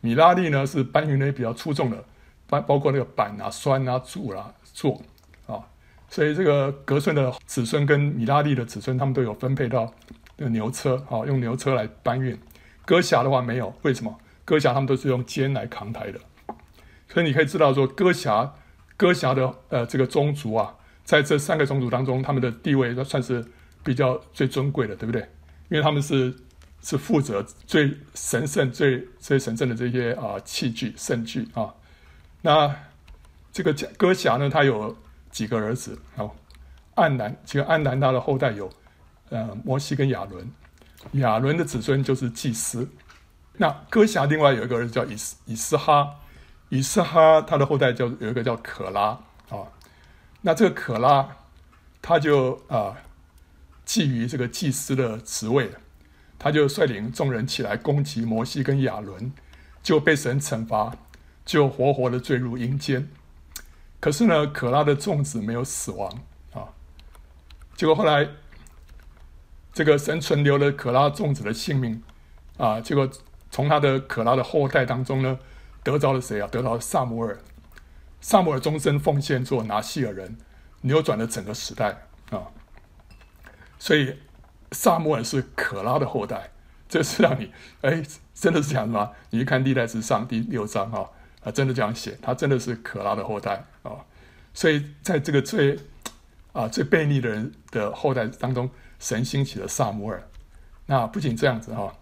[0.00, 2.04] 米拉利呢是搬运那些比较粗重的，
[2.46, 5.00] 包包括那个板啊、栓啊、柱、啊、座
[5.46, 5.60] 啊、
[6.08, 9.92] 所以这个格顺的子孙跟米拉利的子孙，他们都有分配到
[10.36, 12.38] 那个牛车啊、用牛车来搬运。
[12.84, 14.18] 哥辖的话没有，为什么？
[14.44, 16.20] 哥辖他们都是用肩来扛抬的。
[17.08, 18.54] 所以你可以知道说，哥辖
[18.96, 23.44] 哥辖的呃这个宗族啊，在这三个宗族当中，他们的地位都算是。
[23.82, 25.22] 比较最尊贵的，对不对？
[25.70, 26.36] 因为他们是
[26.82, 31.74] 是负责最神圣、最最神圣的这些啊器具、圣具啊。
[32.42, 32.74] 那
[33.52, 34.96] 这个哥辖呢，他有
[35.30, 36.30] 几个儿子啊？
[36.94, 38.70] 暗南，这个暗南他的后代有
[39.28, 40.50] 呃摩西跟亚伦，
[41.12, 42.88] 亚伦的子孙就是祭司。
[43.56, 45.16] 那哥辖另外有一个儿子叫以
[45.46, 46.16] 以斯哈，
[46.68, 49.68] 以斯哈他的后代叫有一个叫可拉啊。
[50.42, 51.36] 那这个可拉
[52.00, 52.96] 他就啊。
[53.86, 55.68] 觊觎这个祭司的职位，
[56.40, 59.30] 他就率领众人起来攻击摩西跟亚伦，
[59.82, 60.96] 就被神惩罚，
[61.44, 63.10] 就活活的坠入阴间。
[64.00, 66.10] 可是呢，可拉的众子没有死亡
[66.54, 66.72] 啊。
[67.76, 68.26] 结果后来，
[69.74, 72.02] 这个神存留了可拉众子的性命
[72.56, 72.80] 啊。
[72.80, 73.06] 结果
[73.50, 75.38] 从他的可拉的后代当中呢，
[75.82, 76.48] 得着了谁啊？
[76.50, 77.38] 得着了撒母耳。
[78.22, 80.38] 撒母耳终身奉献做拿细耳人，
[80.80, 82.48] 扭转了整个时代啊。
[83.78, 84.18] 所以，
[84.72, 86.50] 撒母耳是可拉的后代，
[86.88, 87.50] 这是让你
[87.82, 88.02] 哎，
[88.34, 89.10] 真的是这样吗？
[89.30, 91.08] 你去看历代志上第六章啊，
[91.42, 93.92] 啊，真的这样写，他真的是可拉的后代啊。
[94.54, 95.78] 所以，在这个最
[96.52, 100.22] 啊最悖逆的人的后代当中，神兴起了撒母耳。
[100.86, 101.94] 那不仅这样子哈，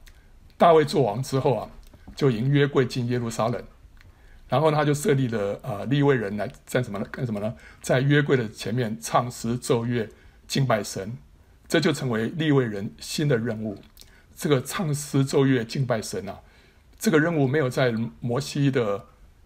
[0.57, 1.71] 大卫做王之后啊，
[2.17, 3.63] 就迎约柜进耶路撒冷。
[4.49, 7.07] 然后他就设立了呃利未人来在什么呢？
[7.11, 7.55] 干什么呢？
[7.83, 10.09] 在约柜的前面唱诗奏乐
[10.47, 11.19] 敬拜神，
[11.69, 13.79] 这就成为利未人新的任务。
[14.35, 16.41] 这个唱诗奏乐敬拜神啊，
[16.99, 19.05] 这个任务没有在摩西的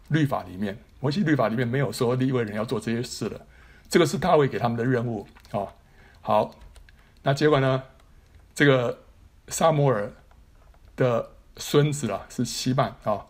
[0.09, 3.41] 律法里面，摩西律法里面没有说利未人要做这些事的。
[3.89, 5.67] 这个是大卫给他们的任务啊、
[6.21, 6.55] 好，
[7.23, 7.83] 那结果呢？
[8.55, 9.03] 这个
[9.49, 10.13] 撒摩尔
[10.95, 13.27] 的孙子啊是希曼啊。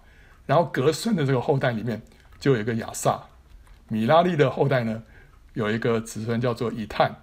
[0.47, 2.03] 然后革孙的这个后代里面
[2.41, 3.23] 就有一个亚萨，
[3.89, 5.03] 米拉利的后代呢
[5.55, 7.15] 有一个子孙叫做以探，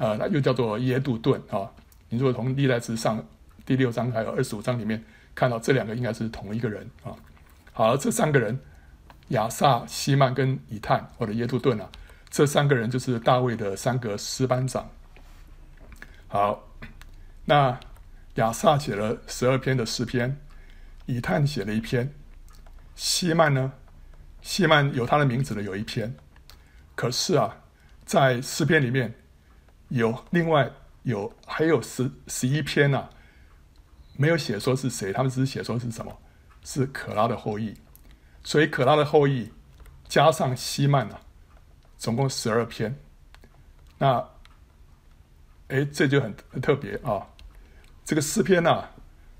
[0.00, 1.70] 呃，那又叫做耶杜顿啊。
[2.08, 3.22] 你如果从历代志上
[3.66, 7.12] 第六章还有二十五章里面看到这两个应该是同一个人啊。
[7.74, 8.58] 好，这三个人
[9.28, 11.90] 亚萨、希曼跟以探或者耶杜顿啊，
[12.30, 14.88] 这三个人就是大卫的三个诗班长。
[16.28, 16.66] 好，
[17.44, 17.78] 那
[18.36, 20.38] 亚萨写了十二篇的诗篇，
[21.04, 22.14] 以探写了一篇。
[22.96, 23.74] 希曼呢？
[24.40, 26.14] 希曼有他的名字的有一篇，
[26.94, 27.58] 可是啊，
[28.06, 29.14] 在诗篇里面
[29.90, 30.70] 有另外
[31.02, 33.10] 有还有十十一篇啊，
[34.16, 36.18] 没有写说是谁，他们只是写说是什么，
[36.64, 37.74] 是可拉的后裔，
[38.42, 39.52] 所以可拉的后裔
[40.08, 41.20] 加上希曼啊，
[41.98, 42.98] 总共十二篇。
[43.98, 44.26] 那，
[45.68, 47.28] 哎，这就很很特别啊！
[48.04, 48.90] 这个诗篇啊，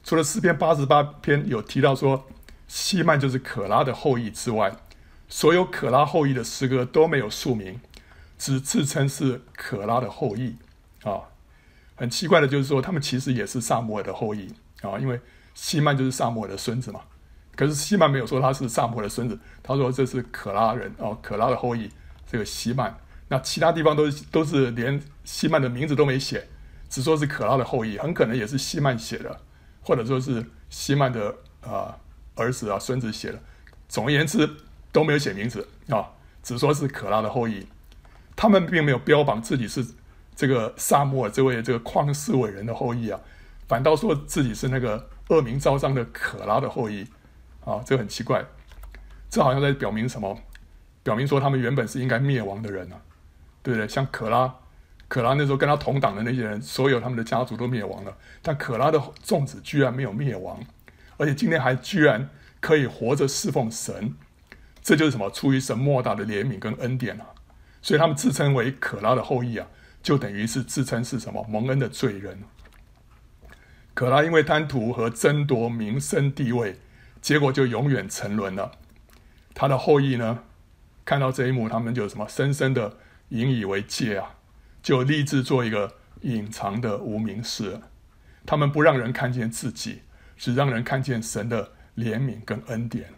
[0.05, 2.27] 除了诗篇八十八篇有提到说。
[2.73, 4.73] 希曼就是可拉的后裔之外，
[5.29, 7.81] 所有可拉后裔的诗歌都没有署名，
[8.40, 10.57] 只自称是可拉的后裔
[11.05, 11.20] 啊。
[11.94, 14.50] 很奇怪的就是说，他们其实也是撒母耳的后裔
[14.81, 15.20] 啊，因为
[15.53, 17.03] 希曼就是撒母耳的孙子嘛。
[17.55, 21.90] 可是希曼没有说他是撒母耳的孙子，他说这是可拉人哦，可拉的后裔。
[22.26, 22.96] 这个希曼，
[23.29, 26.48] 那其他地方都都是连希曼的名字都没写，
[26.88, 29.40] 只说是可拉的后裔，很可能也是希曼写的，
[29.83, 31.96] 或者说是希曼的啊。
[32.37, 33.38] 儿子啊，孙子写的，
[33.87, 34.48] 总而言之
[34.92, 36.09] 都没有写名字啊，
[36.42, 37.66] 只说是可拉的后裔。
[38.40, 39.87] 他们并没有标榜自己是
[40.35, 43.20] 这个撒母耳这位这个旷世伟人的后裔啊，
[43.68, 47.07] 反倒说自己是那个恶名昭彰的可拉的后裔
[47.66, 48.42] 啊，这很奇怪。
[49.29, 50.40] 这好像在表明什么？
[51.03, 52.96] 表明说他们原本是应该灭亡的人啊，
[53.62, 53.87] 对不对？
[53.87, 54.55] 像可拉，
[55.07, 60.59] 可拉那时候跟他同党的那些人，所有他们的家族都灭亡了，但可拉的众子居然没有灭亡。
[61.18, 64.14] 而且今天还居然可以活着侍奉神，
[64.83, 65.29] 这就是什么？
[65.29, 67.26] 出于神莫大的怜悯跟恩典啊！
[67.83, 69.66] 所以他们自称为可拉的后裔啊，
[70.03, 72.43] 就等于是自称是什么蒙恩的罪人。
[73.95, 76.77] 可拉因为贪图和争夺名声地位，
[77.21, 78.73] 结果就永远沉沦了。
[79.55, 80.45] 他的后裔呢，
[81.05, 82.97] 看到这一幕，他们就什么深深的
[83.31, 84.37] 引以为戒啊，
[84.83, 87.81] 就立志做一个隐藏的无名氏。
[88.47, 90.03] 他们不让人看见自己。
[90.40, 93.12] 只让人看见神的怜悯跟恩典，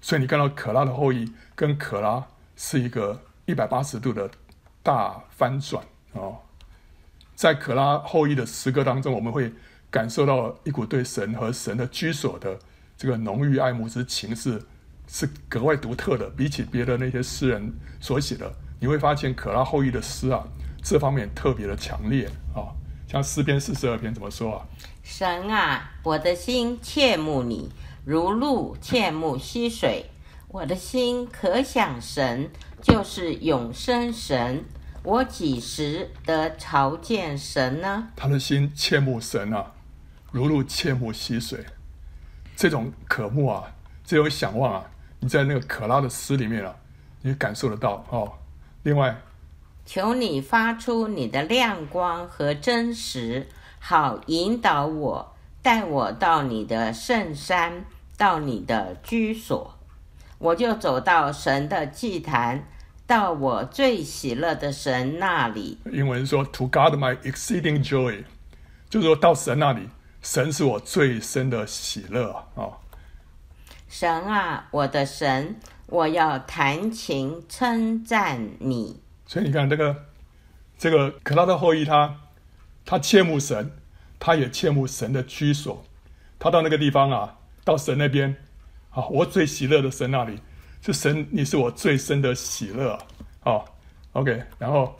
[0.00, 4.30] 所以你看到可拉的后裔跟可拉是一个一百八十度的
[4.82, 6.36] 大翻转哦，
[7.34, 9.52] 在可拉后裔的诗歌当中，我们会
[9.90, 12.58] 感受到一股对神和神的居所的
[12.96, 14.62] 这个浓郁爱慕之情是
[15.06, 20.42] 是格外独特的，比起别的那些诗人所写的，你会发现可拉后裔的诗啊，
[20.82, 22.72] 这方面特别的强烈啊。
[23.06, 24.66] 像诗篇四十二篇怎么说啊？
[25.02, 27.70] 神啊，我的心切慕你，
[28.04, 30.06] 如鹿切慕溪水。
[30.48, 32.48] 我的心可想神，
[32.84, 34.62] 就是永生神。
[35.02, 38.08] 我几时得朝见神呢？
[38.14, 39.72] 他的心切慕神啊，
[40.30, 41.64] 如入切慕溪水。
[42.54, 43.64] 这种渴慕啊，
[44.04, 46.76] 这种想望啊，你在那个可拉的诗里面啊，
[47.22, 48.32] 你感受得到哦。
[48.84, 49.16] 另外。
[49.86, 53.46] 求你发出你的亮光和真实，
[53.78, 57.84] 好引导我，带我到你的圣山，
[58.16, 59.78] 到你的居所，
[60.38, 62.66] 我就走到神的祭坛，
[63.06, 65.78] 到我最喜乐的神那里。
[65.92, 68.24] 英文说：“To God my exceeding joy”，
[68.88, 69.88] 就是说到神那里，
[70.22, 72.72] 神是我最深的喜乐啊、哦！
[73.88, 79.00] 神啊，我的神，我要弹琴称赞你。
[79.26, 80.04] 所以你看这个，
[80.78, 82.16] 这个可拉的后裔他，
[82.84, 83.70] 他切慕神，
[84.18, 85.84] 他也切慕神的居所。
[86.38, 88.36] 他到那个地方啊，到神那边，
[88.90, 90.40] 啊，我最喜乐的神那里，
[90.84, 92.98] 是神，你是我最深的喜乐啊。
[93.44, 93.64] 哦
[94.12, 94.94] ，OK，然后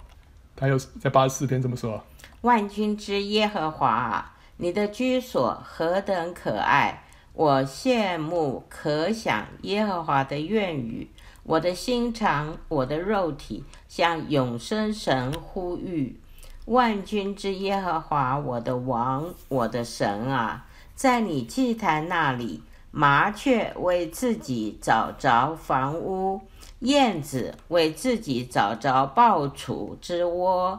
[0.56, 2.02] 他又在八十四篇这么说：
[2.40, 7.04] 万军之耶和华，你的居所何等可爱！
[7.34, 11.10] 我羡慕可想耶和华的愿语。
[11.42, 16.18] 我的心肠，我的肉体，向永生神呼吁，
[16.64, 22.62] 万军之耶和华，我的王，我的神啊，在你祭坛那里，
[22.96, 26.40] 麻雀为自己找着房屋，
[26.78, 30.78] 燕子为自己找着抱雏之窝。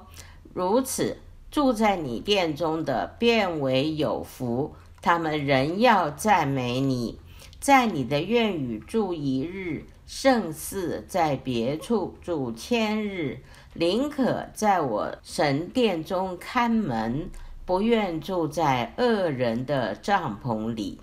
[0.54, 1.18] 如此，
[1.52, 7.20] 住在你殿中的便为有福，他们仍要赞美你，
[7.60, 13.42] 在你的院宇住一日，胜似在别处住千日。
[13.74, 17.30] 宁可在我神殿中看门，
[17.66, 21.02] 不愿住在恶人的帐篷里。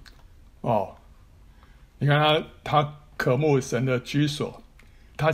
[0.62, 0.94] 哦。
[2.02, 4.60] 你看他，他渴慕神的居所，
[5.16, 5.32] 他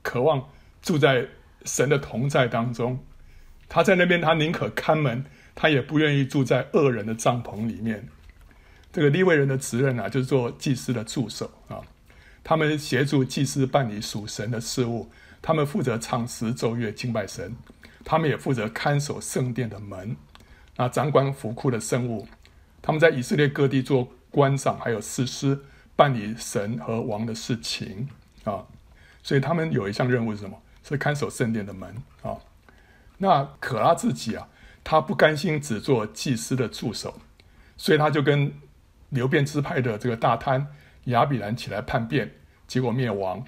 [0.00, 0.48] 渴望
[0.80, 1.26] 住在
[1.64, 3.04] 神的同在当中。
[3.68, 5.24] 他在那边，他宁可看门，
[5.56, 8.06] 他也不愿意住在恶人的帐篷里面。
[8.92, 11.80] 这个利未人的职任啊，就是做祭司的助手啊。
[12.44, 15.10] 他们协助祭司办理属神的事务，
[15.42, 17.56] 他们负责唱诗奏乐敬拜神，
[18.04, 20.16] 他们也负责看守圣殿的门，
[20.76, 22.28] 啊，掌管府库的圣物。
[22.80, 25.58] 他们在以色列各地做官长，还有士师。
[25.96, 28.08] 办理神和王的事情
[28.44, 28.64] 啊，
[29.22, 30.60] 所以他们有一项任务是什么？
[30.82, 32.36] 是看守圣殿的门啊。
[33.18, 34.48] 那可拉自己啊，
[34.82, 37.14] 他不甘心只做祭司的助手，
[37.76, 38.52] 所以他就跟
[39.10, 40.66] 流便支派的这个大贪
[41.04, 42.34] 亚比兰起来叛变，
[42.66, 43.44] 结果灭亡。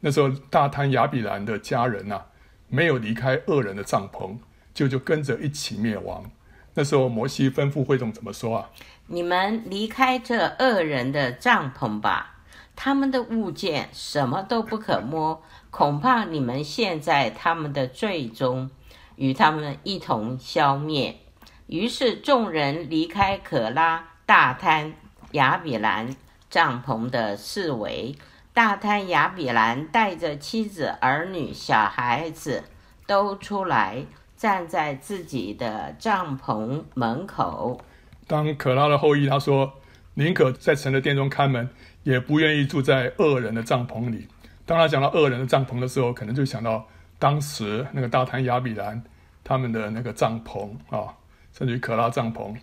[0.00, 2.26] 那时候大贪亚比兰的家人呐、啊，
[2.68, 4.36] 没有离开恶人的帐篷，
[4.74, 6.30] 就就跟着一起灭亡。
[6.74, 8.70] 那时候摩西吩咐会众怎么说啊？
[9.10, 12.34] 你们离开这恶人的帐篷吧，
[12.76, 18.70] 他们的物件什么都不可摸，恐怕你们陷在他们的罪中，
[19.16, 21.20] 与他们一同消灭。
[21.68, 24.92] 于是众人离开可拉、大滩、
[25.32, 26.14] 亚比兰
[26.50, 28.14] 帐篷的四围。
[28.52, 32.64] 大滩亚比兰带着妻子、儿女、小孩子
[33.06, 34.04] 都出来，
[34.36, 37.80] 站在自己的帐篷门口。
[38.28, 39.80] 当可拉的后裔他说，
[40.14, 41.68] 宁可在神的殿中看门，
[42.02, 44.28] 也不愿意住在恶人的帐篷里。
[44.66, 46.86] 当他讲到恶人的帐篷的时候，可能就想到
[47.18, 49.02] 当时那个大坍亚比兰
[49.42, 51.16] 他们的那个帐篷啊，
[51.54, 52.54] 甚至于可拉帐篷，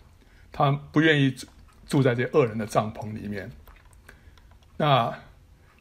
[0.51, 1.36] 他不愿意
[1.88, 3.49] 住在这恶人的帐篷里面。
[4.78, 5.12] 那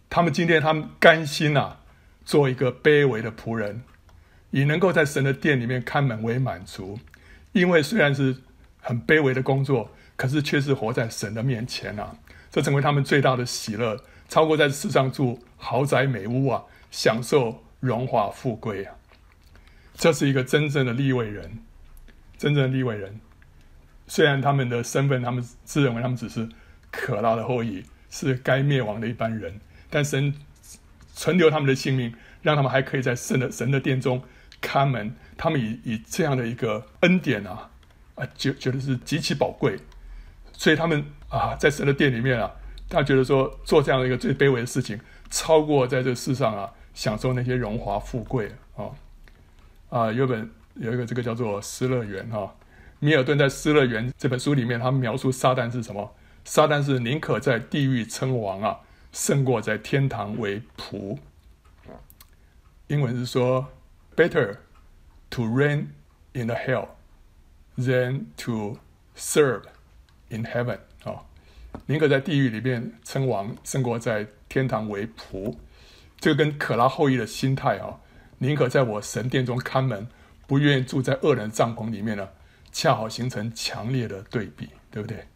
[0.09, 1.81] 他们今天他们甘心啊，
[2.25, 3.83] 做一个卑微的仆人，
[4.51, 6.99] 以能够在神的殿里面看门为满足，
[7.53, 8.35] 因为虽然是。
[8.85, 12.15] 很卑微的工作，可是却是活在神的面前啊！
[12.51, 18.95] 这成为他们最大的喜乐，超过在世上住豪宅美屋啊，享受荣华富贵啊！
[19.95, 21.59] 这是一个真正的立位人，
[22.37, 23.19] 真正的立位人。
[24.07, 26.47] 虽然他们的身份，他们自认为他们只是
[26.91, 30.35] 可拉的后裔，是该灭亡的一般人，但神
[31.15, 34.23] 存留他们的性命，让他们还可以在神的神的殿中
[34.61, 35.17] 看门。
[35.37, 37.71] 他们以以这样的一个恩典啊！
[38.15, 39.79] 啊，觉觉得是极其宝贵，
[40.53, 42.51] 所以他们啊，在神的殿里面啊，
[42.89, 45.01] 他觉得说做这样的一个最卑微的事情，
[45.31, 48.91] 超过在这世上啊享受那些荣华富贵啊。
[49.91, 52.55] 啊，有本有一个这个叫做《失乐园》哈，
[52.99, 56.15] 米尔顿在《失乐园》这本书里面，他描述撒旦是什么？
[56.45, 58.81] 撒旦是宁可在地狱称王啊，
[59.13, 61.19] 胜过在天堂为仆。
[62.89, 63.67] 英文是说
[64.15, 64.57] ，Better
[65.31, 65.87] to reign
[66.33, 66.89] in the hell。
[67.77, 68.79] Than to
[69.17, 69.63] serve
[70.29, 71.27] in heaven 啊，
[71.87, 75.57] 宁可在地狱里面称王，胜过在天堂为仆。
[76.21, 77.99] 这个跟可拉后裔的心态啊，
[78.39, 80.07] 宁可在我神殿中看门，
[80.47, 82.29] 不愿意住在恶人帐篷里面呢，
[82.71, 85.27] 恰好形成强烈的对比，对不对？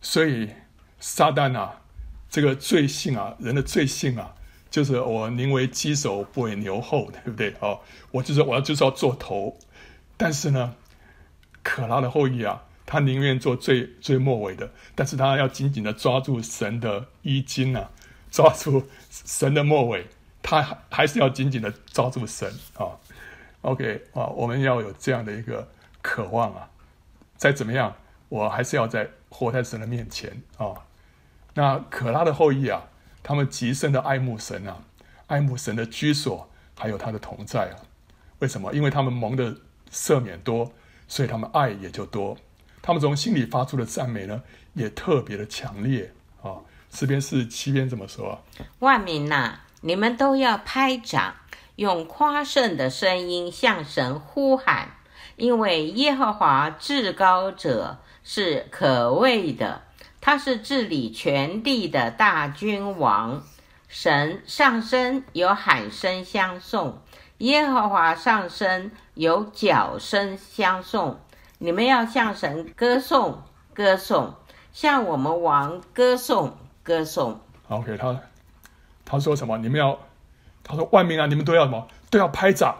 [0.00, 0.50] 所以
[0.98, 1.82] 撒旦啊，
[2.28, 4.34] 这个罪性啊，人的罪性啊，
[4.68, 7.54] 就是我宁为鸡首不为牛后，对不对？
[7.60, 7.78] 哦，
[8.10, 9.56] 我就是我要就是要做头，
[10.16, 10.74] 但是呢。
[11.62, 17.90] 可拉的后裔啊，他宁愿做最最末尾的，但是他要紧紧的抓住神的衣襟啊，
[18.30, 20.06] 抓住神的末尾，
[20.42, 22.96] 他还是要紧紧的抓住神啊。
[23.62, 25.68] OK 啊，我们要有这样的一个
[26.00, 26.70] 渴望啊，
[27.36, 27.94] 再怎么样，
[28.28, 30.72] 我还是要在活在神的面前啊。
[31.54, 32.84] 那可拉的后裔啊，
[33.22, 34.84] 他们极深的爱慕神啊，
[35.26, 37.76] 爱慕神的居所，还有他的同在啊。
[38.38, 38.72] 为什么？
[38.72, 39.54] 因为他们蒙的
[39.90, 40.72] 赦免多。
[41.08, 42.36] 所以他们爱也就多，
[42.80, 44.42] 他们从心里发出的赞美呢，
[44.74, 46.62] 也特别的强烈啊。
[46.90, 48.38] 诗篇四七篇怎么说啊？
[48.78, 51.34] 万民呐，你们都要拍掌，
[51.76, 54.96] 用夸胜的声音向神呼喊，
[55.36, 59.82] 因为耶和华至高者是可畏的，
[60.20, 63.42] 他是治理全地的大君王。
[63.88, 67.00] 神上升有喊声相送。
[67.38, 71.18] 耶和华上升，有角声相送。
[71.58, 73.42] 你们要向神歌颂，
[73.74, 74.32] 歌颂，
[74.72, 77.40] 向我们王歌颂歌颂。
[77.66, 78.16] OK，他
[79.04, 79.58] 他说什么？
[79.58, 79.98] 你们要
[80.62, 81.88] 他说万民啊，你们都要什么？
[82.10, 82.78] 都要拍掌，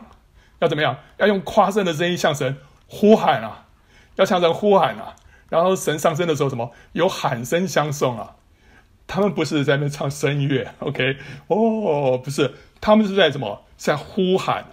[0.61, 0.97] 要怎么样？
[1.17, 3.67] 要用夸胜的声音向神呼喊啊！
[4.15, 5.17] 要向神呼喊啊！
[5.49, 6.71] 然后神上升的时候，什么？
[6.93, 8.37] 有喊声相送啊！
[9.09, 11.17] 他们不是在那唱声乐，OK？
[11.49, 13.65] 哦，不是，他们是在什么？
[13.77, 14.65] 在呼喊！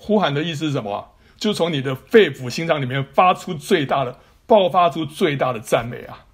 [0.00, 1.12] 呼喊的意思是什么？
[1.36, 6.24] 就从你的肺腑心脏里面发出最大的、爆发出最大的赞美啊！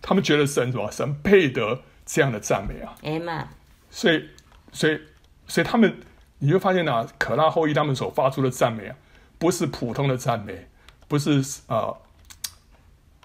[0.00, 0.90] 他们觉得神什么？
[0.90, 3.46] 神配得这样的赞美啊！Amen。
[3.90, 4.28] 所以，
[4.72, 5.00] 所以，
[5.48, 6.00] 所以他们，
[6.38, 8.96] 你会发现啊，可拉后裔他们所发出的赞美啊，
[9.38, 10.68] 不是普通的赞美，
[11.08, 11.76] 不是啊。
[11.76, 11.98] 呃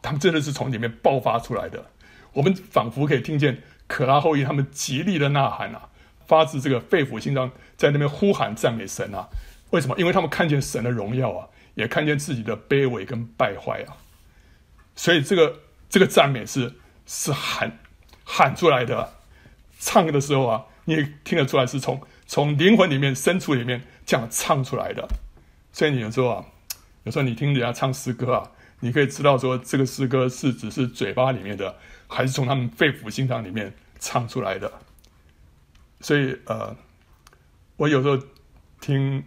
[0.03, 1.85] 他们真的是从里面爆发出来的，
[2.33, 5.87] 我们仿佛可以听见可拉后裔他们极力的呐喊啊，
[6.27, 9.29] 发自这个肺腑心脏，在那边呼喊赞美神啊。
[9.74, 9.95] 为什么？
[9.97, 13.97] 因为他们看见神的荣耀啊，也看见自己的卑微跟败坏啊。
[14.95, 16.76] 所以这个这个赞美是
[17.07, 17.80] 是喊
[18.24, 19.13] 喊出来的，
[19.80, 25.07] 唱的时候啊，你也听得出来是从从灵魂里面深处里面这样唱出来的。
[25.71, 26.45] 所以你有时候啊，
[27.03, 28.51] 有时候你听人家唱诗歌啊。
[28.80, 31.74] 你可以知道说，这个诗歌是只是嘴巴里面的，
[32.05, 34.69] 还是从他们肺腑心脏里面唱出来的。
[36.01, 36.76] 所以，呃，
[37.78, 38.19] 我有时候
[38.82, 39.24] 听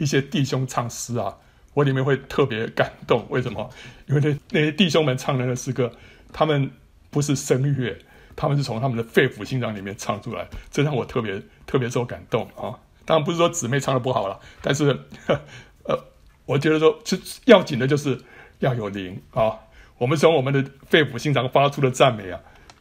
[0.00, 1.36] 一些弟兄唱诗啊，
[1.74, 3.24] 我里面会特别感动。
[3.30, 3.70] 为什么？
[4.08, 5.92] 因为那那些弟兄们唱的那个诗歌，
[6.32, 6.68] 他们
[7.10, 7.96] 不是声乐，
[8.34, 12.76] 他们是从他们的肺腑心脏里面唱出来，这让我特别特别受感动啊。
[13.04, 14.98] 当然不是说姊妹唱的不好了，但是，
[15.84, 15.96] 呃，
[16.46, 18.20] 我觉得说，就要紧的就是。
[18.60, 19.58] 要有灵啊！
[19.96, 22.38] 我们从我们的肺腑心肠发出的赞美啊，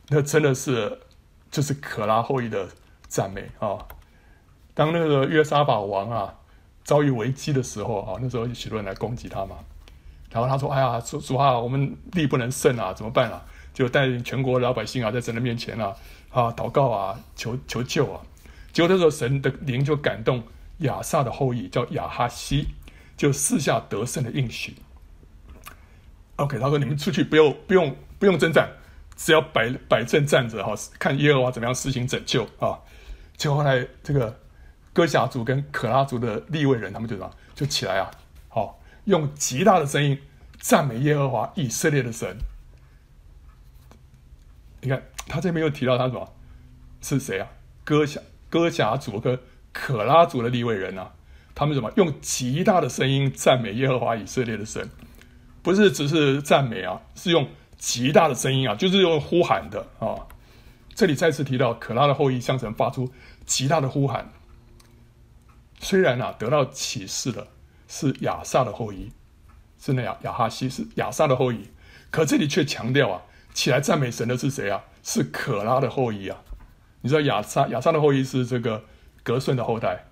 [0.10, 1.00] 那真的是
[1.50, 2.68] 就是可拉后裔的
[3.08, 3.88] 赞美啊！
[4.74, 6.36] 当那个约沙法王啊
[6.90, 9.58] 遭遇危机的时候啊，那时候有许多人来攻击他嘛，
[10.32, 15.96] 然后他说：“哎呀，主主啊，我们力不能胜啊，怎么办啊？”就带领全国老百姓啊，在神的面前啊
[16.32, 18.20] 啊祷告啊，求求救啊！
[18.74, 20.42] 结果那时候神的灵就感动
[20.80, 22.70] 亚萨的后裔，叫亚哈西，
[23.16, 24.74] 就四下得胜的应许。
[26.38, 28.68] OK，他说：“你们出去不用不用不用征战，
[29.16, 32.80] 只要摆摆阵站着哈，看耶和华怎么样施行拯救啊。”
[33.38, 34.39] 结果后来这个
[35.00, 38.12] 歌辖族跟可拉族的立位人，他们就什么就起来啊，
[38.50, 40.20] 好用极大的声音
[40.60, 42.36] 赞美耶和华以色列的神。
[44.82, 46.34] 你看他这边又提到他什么？
[47.00, 47.48] 是谁啊？
[47.86, 48.20] 歌辖
[48.50, 49.40] 歌辖族跟
[49.72, 51.14] 可拉族的立位人啊，
[51.56, 54.90] 他们什么用极大的声音赞美耶和华以色列的神。
[55.64, 57.48] 不是只是赞美啊，是用
[57.78, 60.28] 极大的声音啊，就是用呼喊的啊。
[60.94, 63.10] 这里再次提到可拉的后裔向神发出
[63.46, 64.30] 极大的呼喊。
[65.80, 67.48] 虽然啊得到启示的
[67.88, 69.12] 是亚萨的后裔，
[69.80, 71.70] 是那亚亚哈西是亚萨的后裔，
[72.12, 73.22] 可这里却强调啊，
[73.54, 74.84] 起来赞美神的是谁啊？
[75.02, 76.38] 是可拉的后裔啊。
[77.02, 78.84] 你知道亚萨亚萨的后裔是这个
[79.24, 80.06] 格顺的后代，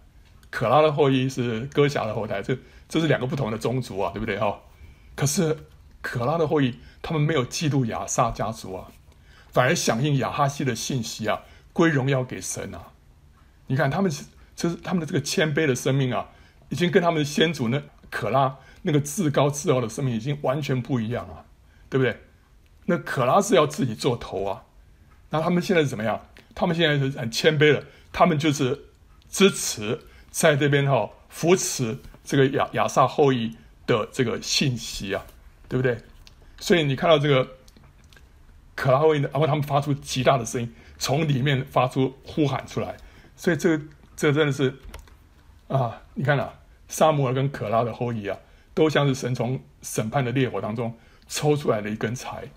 [0.50, 2.58] 可拉的后裔是歌辖的后代，这
[2.88, 4.58] 这是两个不同的宗族啊，对不对哈？
[5.14, 5.58] 可是
[6.02, 8.88] 可拉的后裔，他们没有嫉妒亚萨家族啊，
[9.52, 11.42] 反而响应亚哈西的信息啊，
[11.74, 12.94] 归荣耀给神啊。
[13.68, 14.24] 你看他们是，
[14.58, 16.28] 就是他们的这个谦卑的生命啊，
[16.68, 21.46] 已经跟他们的先祖那可拉那个自高自傲的生命已经完全不一样啊，
[21.88, 22.20] 对不对？
[22.88, 24.64] 那可拉是要自己做头啊，
[25.30, 26.20] 那他们现在是怎么样？
[26.54, 27.82] 他们现在是很谦卑的，
[28.12, 28.78] 他们就是
[29.30, 29.98] 支持
[30.30, 33.56] 在这边哈、哦、扶持这个亚亚萨后裔。
[33.88, 35.26] 的这个信息啊，
[35.70, 35.98] 对不对？
[36.60, 37.48] 所以你看到这个
[38.76, 42.98] 可拉后裔，然后他们发出极大的声音，从里面发出呼喊出来。
[43.38, 43.86] 所以这个
[44.18, 44.76] 这真的是
[45.70, 46.54] 啊，你看啊，
[46.90, 48.38] 萨摩尔跟可拉的后裔啊，
[48.74, 50.94] 都像是神从审判的烈火当中
[51.30, 52.50] 抽出来的一根柴，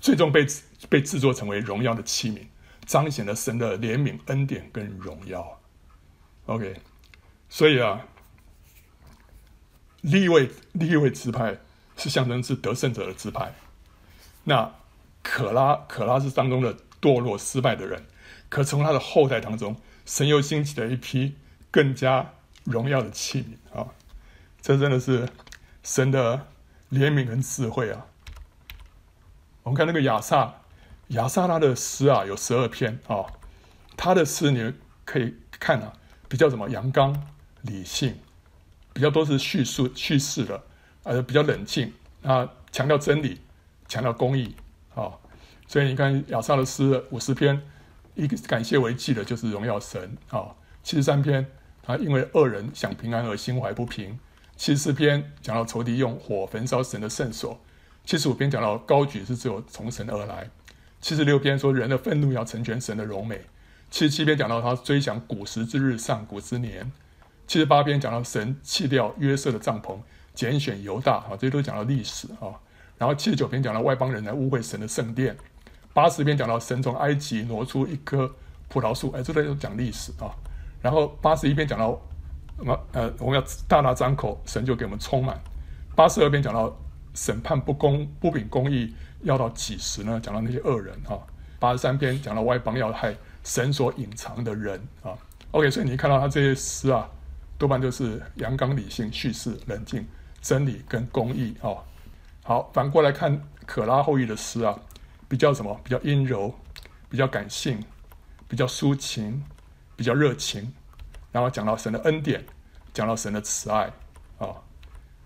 [0.00, 0.44] 最终被
[0.88, 2.40] 被制作成为荣耀的器皿，
[2.84, 5.60] 彰显了神的怜悯、恩典跟荣耀。
[6.46, 6.74] OK，
[7.48, 8.00] 所以啊。
[10.02, 11.56] 利未利未支派
[11.96, 13.52] 是象征是得胜者的支派，
[14.44, 14.72] 那
[15.20, 18.04] 可拉可拉是当中的堕落失败的人，
[18.48, 19.74] 可从他的后代当中，
[20.06, 21.36] 神又兴起了一批
[21.70, 22.32] 更加
[22.64, 23.88] 荣耀的器皿啊！
[24.62, 25.28] 这真的是
[25.82, 26.46] 神的
[26.90, 28.06] 怜悯跟智慧啊！
[29.64, 30.54] 我们看那个亚萨
[31.08, 33.26] 亚萨拉的诗啊，有十二篇啊，
[33.96, 34.72] 他的诗你
[35.04, 35.92] 可以看啊，
[36.28, 37.28] 比较什么阳刚
[37.60, 38.16] 理性。
[38.92, 40.62] 比较多是叙述叙事的，
[41.02, 41.92] 呃，比较冷静
[42.22, 43.42] 啊，强调真理，
[43.86, 44.56] 强调公义
[44.94, 45.12] 啊，
[45.68, 47.60] 所以你看亚萨的诗五十篇，
[48.16, 50.48] 以感谢为祭的，就是荣耀神啊。
[50.82, 51.46] 七十三篇
[51.82, 54.18] 他，因为恶人想平安而心怀不平。
[54.56, 57.60] 七十四篇讲到仇敌用火焚烧神的圣所。
[58.04, 60.48] 七十五篇讲到高举是只有从神而来，
[61.00, 63.40] 七十六篇说人的愤怒要成全神的荣美，
[63.90, 66.90] 七十七篇讲到他追想古时之日、上古之年，
[67.46, 69.98] 七十八篇讲到神弃掉约瑟的帐篷，
[70.34, 72.54] 拣选犹大啊，这些都讲到历史啊。
[72.96, 75.36] 然后七十九篇讲到外邦人来污秽神的圣殿，
[75.96, 78.30] 八十篇讲到神从埃及挪出一棵
[78.68, 80.28] 葡萄树，哎，这都讲历史啊。
[80.82, 81.98] 然后八十一篇讲到
[82.58, 82.78] 什么？
[82.92, 85.40] 呃，我们要大大张口，神就给我们充满。
[85.94, 86.76] 八十二篇讲到。
[87.18, 90.20] 审判不公、不秉公义，要到几时呢？
[90.22, 91.16] 讲到那些恶人啊。
[91.58, 95.16] 八十三篇讲到外邦要害神所隐藏的人啊。
[95.52, 97.08] OK，所以你看到他这些诗啊，
[97.56, 100.06] 多半都是阳刚理性、叙事冷静、
[100.42, 101.72] 真理跟公义啊。
[102.42, 104.78] 好，反过来看可拉后裔的诗啊，
[105.28, 105.80] 比较什么？
[105.84, 106.54] 比较阴柔，
[107.08, 107.82] 比较感性，
[108.48, 109.42] 比较抒情，
[109.96, 110.72] 比较热情。
[111.32, 112.44] 然后讲到神的恩典，
[112.92, 113.92] 讲到神的慈爱
[114.38, 114.48] 啊。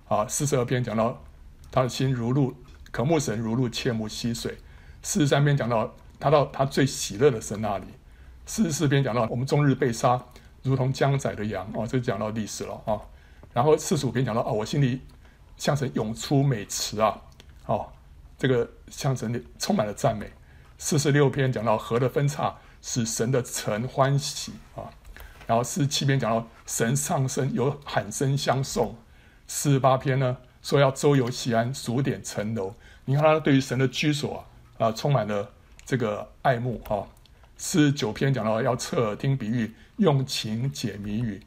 [0.09, 1.23] 啊，四十二篇讲到。
[1.73, 2.53] 他的心如露，
[2.91, 4.59] 渴慕神如露，切慕溪水。
[5.03, 7.85] 四十三篇讲到他到他最喜乐的神那里。
[8.45, 10.21] 四十四篇讲到我们终日被杀，
[10.65, 11.71] 如同将宰的羊。
[11.73, 12.99] 哦，这就讲到历史了啊、
[13.53, 15.01] 然后四十五篇讲到哦，我心里
[15.57, 17.23] 向神涌出美词啊。
[17.67, 17.89] 哦，
[18.41, 20.33] 这个向神里充满了赞美。
[20.79, 24.89] 四十六篇讲到河的分叉，使神的城欢喜啊。
[25.47, 28.97] 然后四十七篇讲到神上升，有喊声相送。
[29.47, 30.39] 四十八篇呢？
[30.63, 32.75] 说要周游西安，数点城楼。
[33.05, 34.47] 你看他对于神的居所
[34.79, 35.51] 啊，啊、充满了
[35.85, 37.07] 这个爱慕哈。
[37.59, 41.43] 四十九篇讲到要侧耳听比喻，用情解谜语。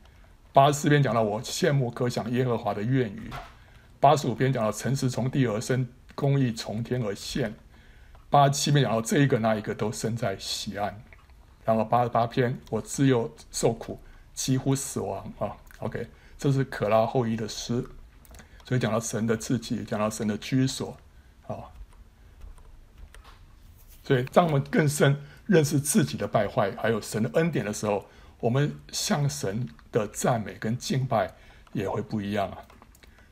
[0.52, 3.32] 八十四篇讲到我羡慕可想耶和华的愿语。
[4.00, 7.53] 八十五篇讲到诚实从地而生，公义从天而现。
[8.30, 11.03] 八十七篇讲到这一个那一个都生在西安。
[11.66, 13.99] 然后八十八篇我自幼受苦，
[14.34, 15.55] 几乎死亡啊。
[15.80, 16.07] OK，
[16.38, 17.86] 这是可拉后裔的诗。
[18.66, 20.97] 所以讲到神的自己，讲到神的居所，
[21.47, 21.68] 啊，
[24.03, 28.05] 所以当我们更深认识自己的败坏，还有神的恩典的时候，
[28.39, 31.34] 我们向神的赞美跟敬拜
[31.74, 32.57] 也会不一样啊。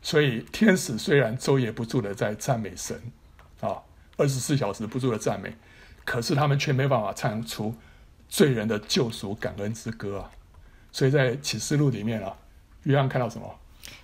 [0.02, 3.00] 所以天使虽然昼夜不住的在赞美神，
[3.60, 3.78] 啊，
[4.18, 5.56] 二十四小时不住的赞美，
[6.04, 7.76] 可是他们却没办法唱出
[8.28, 10.32] 罪人的救赎感恩之歌啊。
[10.92, 12.36] 所以在启示录里面啊，
[12.84, 13.56] 约翰看到什么？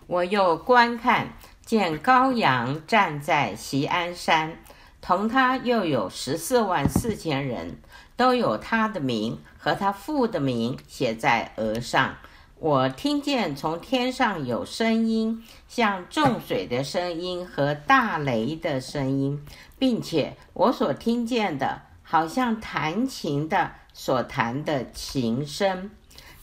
[0.06, 1.34] 我又观看，
[1.66, 4.58] 见羔羊站在锡安山，
[5.02, 7.78] 同他又有十四万四千人，
[8.16, 12.16] 都有他的名和他父的名写在额上。
[12.60, 19.46] 我听见从天上有声音，像众水的声音和大雷的声音，
[19.78, 25.92] 并且我所听见的，好像弹琴的所弹的琴声。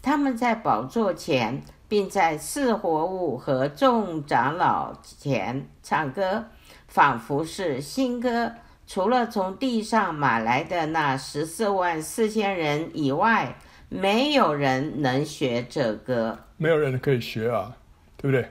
[0.00, 1.62] 他们在宝座前。
[1.86, 6.46] 并在四活物和众长老前唱歌，
[6.88, 8.52] 仿佛是新歌。
[8.86, 13.56] 除了从地上买来的那十四万四千人以外，
[13.88, 16.38] 没有人能学这歌。
[16.56, 17.76] 没有人可以学啊，
[18.16, 18.48] 对不对？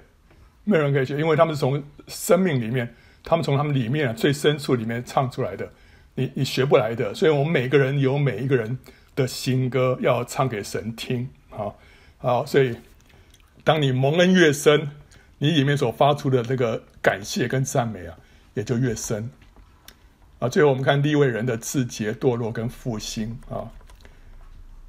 [0.64, 5.70] 没有人可以学，因为他们是从生命里面，他们从他们里面最深处里面唱出来的，
[6.16, 7.14] 你你学不来的。
[7.14, 8.78] 所以我们每个人有每一个人
[9.16, 11.80] 的新歌要唱给神听，好，
[12.18, 12.76] 好，所以。
[13.66, 14.90] 当你蒙恩越深，
[15.38, 18.18] 你里面所发出的那个感谢跟赞美啊，
[18.56, 19.32] 也就越深。
[20.40, 23.72] 啊，最后我们看立位人的自洁、堕落跟复兴啊。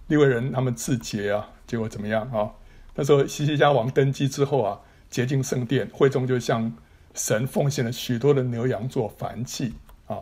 [0.09, 2.51] 利未人他们自洁啊，结果怎么样啊？
[2.95, 4.81] 那时候希西家王登基之后啊，
[5.11, 6.73] 洁净圣殿，会众就向
[7.15, 9.75] 神奉献了许多的牛羊做燔祭
[10.07, 10.19] 啊。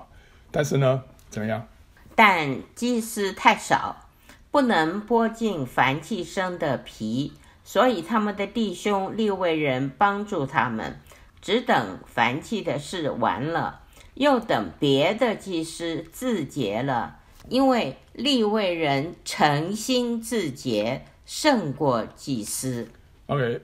[0.50, 1.66] 但是呢，怎么样？
[2.14, 4.08] 但祭司太少，
[4.50, 7.32] 不能剥尽燔祭牲的皮。
[7.64, 10.98] 所以他们的弟兄利未人帮助他们，
[11.40, 13.82] 只等燔祭的事完了，
[14.14, 17.18] 又等别的祭司自洁了，
[17.48, 22.88] 因为利位人诚心自洁胜过祭司。
[23.26, 23.60] OK，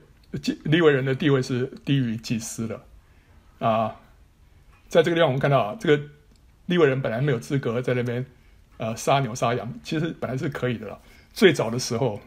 [0.63, 2.81] 利位人的地位是低于祭司的
[3.59, 3.95] 啊。
[4.87, 6.03] 在这个地方，我们看到啊，这个
[6.65, 8.25] 利位人本来没有资格在那边
[8.77, 10.99] 呃杀牛杀羊，其实本来是可以的了。
[11.33, 12.19] 最早的时候。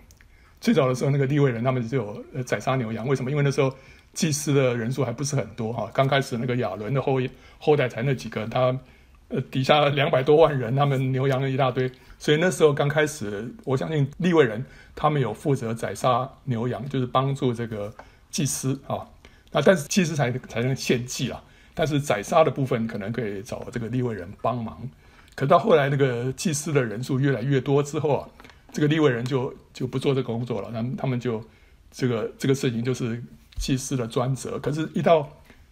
[0.60, 3.32] 最早的时候，那个利位人他们就有宰杀牛羊，为什么？
[3.32, 3.74] 因为那时候
[4.14, 5.90] 祭司的人数还不是很多哈。
[5.92, 7.20] 刚开始那个亚伦的后
[7.58, 8.78] 后代才那几个，他
[9.26, 11.90] 呃底下两百多万人，他们牛羊了一大堆，
[12.22, 14.64] 所以那时候刚开始，我相信利未人
[14.94, 17.92] 他们有负责宰杀牛羊，就是帮助这个
[18.30, 19.04] 祭司啊。
[19.50, 21.42] 那但是祭司才才能献祭啊，
[21.74, 24.88] 但是宰杀的部分可能可以找这个利未人帮忙。
[25.34, 28.28] 可到后来那个祭司的人数越来越多之后啊。
[28.74, 31.44] 这个利未人就就不做这个工作了，他们他们就
[31.90, 33.22] 这个这个事情就是
[33.58, 34.58] 祭司的专责。
[34.60, 35.28] 可是，一到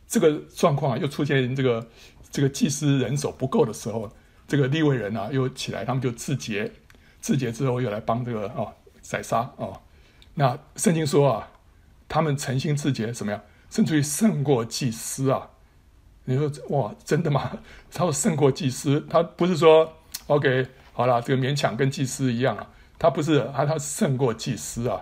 [0.07, 1.88] 这个状况又出现这个
[2.30, 4.12] 这个祭司人手不够的时候，
[4.51, 6.72] 这个利未人啊又起来，他们就自洁，
[7.20, 9.80] 自洁之后又来帮这个哦宰杀哦。
[10.34, 11.48] 那圣经说啊，
[12.09, 13.40] 他们诚心自洁，怎么样？
[13.70, 15.48] 甚至于胜过祭司啊！
[16.24, 17.61] 你说哇，真的吗？
[17.94, 19.92] 他说胜过祭司，他不是说
[20.26, 22.66] OK 好了，这个勉强跟祭司一样啊，
[22.98, 25.01] 他不是，他他胜过祭司啊。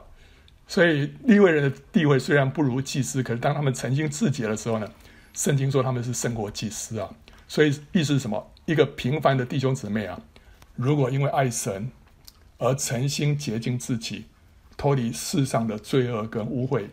[0.66, 4.86] 所以利未人的地位虽然不如祭司，可是当他们诚心自洁的时候呢，
[5.32, 7.08] 圣经说他们是胜过祭司啊。
[7.48, 8.46] 所以意思是什么？
[8.68, 10.20] 一个平凡的弟兄姊妹啊，
[10.76, 11.90] 如果因为爱神
[12.58, 14.26] 而诚心洁净自己，
[14.76, 16.84] 脱离世上的罪恶跟污秽，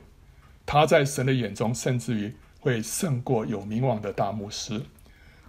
[0.66, 4.82] 他在神的眼中甚至于会胜过有名望的大牧师。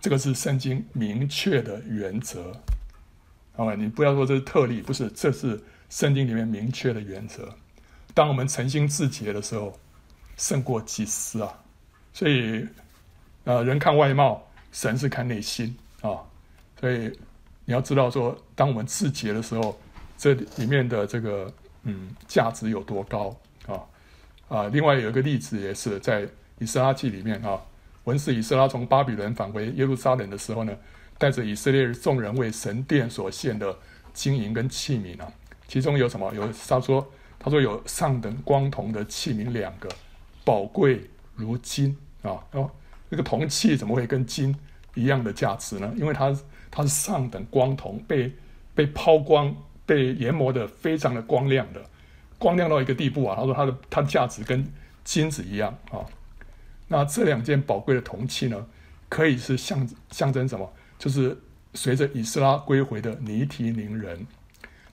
[0.01, 2.53] 这个是圣经明确的原则。
[3.53, 7.55] 好吧，你不要说这是特例，不是，这是圣经里面明确的原则。
[8.15, 9.79] 当我们诚心自洁的时候，
[10.37, 11.63] 胜过祭司啊！
[12.13, 12.67] 所以，
[13.45, 15.77] 呃，人看外貌，神是看内心
[16.13, 16.23] 啊。
[16.81, 17.11] 所以
[17.65, 19.79] 你要知道说，当我们自洁的时候，
[20.17, 21.53] 这里面的这个
[21.83, 23.37] 嗯价值有多高
[23.67, 23.81] 啊
[24.49, 24.69] 啊！
[24.69, 26.29] 另外有一个例子也是在
[26.59, 27.61] 以斯拉记里面啊，
[28.05, 30.73] 文士以斯拉从巴比伦返回耶路撒冷的时候呢，
[31.19, 33.77] 带着以色列众人为神殿所献的
[34.13, 35.33] 金银跟器皿啊，
[35.67, 36.33] 其中有什么？
[36.35, 37.07] 有他说。
[37.39, 39.89] 他说有上等光铜的器皿两个，
[40.43, 42.43] 宝贵如金啊！
[42.53, 42.69] 哦，
[43.09, 44.57] 那个铜器怎么会跟金
[44.97, 45.95] 一样的价值呢？
[45.97, 46.37] 因为它
[46.71, 48.35] 它是上等光铜，被
[48.75, 49.55] 被抛光、
[49.87, 51.81] 被研磨的非常的光亮的，
[52.39, 53.37] 光亮到一个地步啊！
[53.39, 54.67] 他说它的它的价值跟
[55.05, 56.03] 金子一样啊！
[56.89, 58.67] 那这两件宝贵的铜器呢，
[59.09, 60.73] 可以是象象征什么？
[60.99, 61.39] 就是
[61.75, 64.27] 随着以斯拉归回的尼提宁人，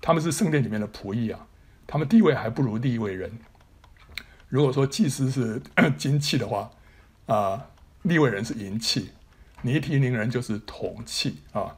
[0.02, 1.48] 他们是圣殿里面的仆役啊。
[1.86, 3.32] 他们地位还不如利未人。
[4.50, 5.62] 如果说祭司是
[5.98, 6.72] 金器的话，
[7.26, 7.62] 啊、呃，
[8.04, 9.10] 利未人是银器，
[9.64, 11.76] 尼提宁人就是铜器啊。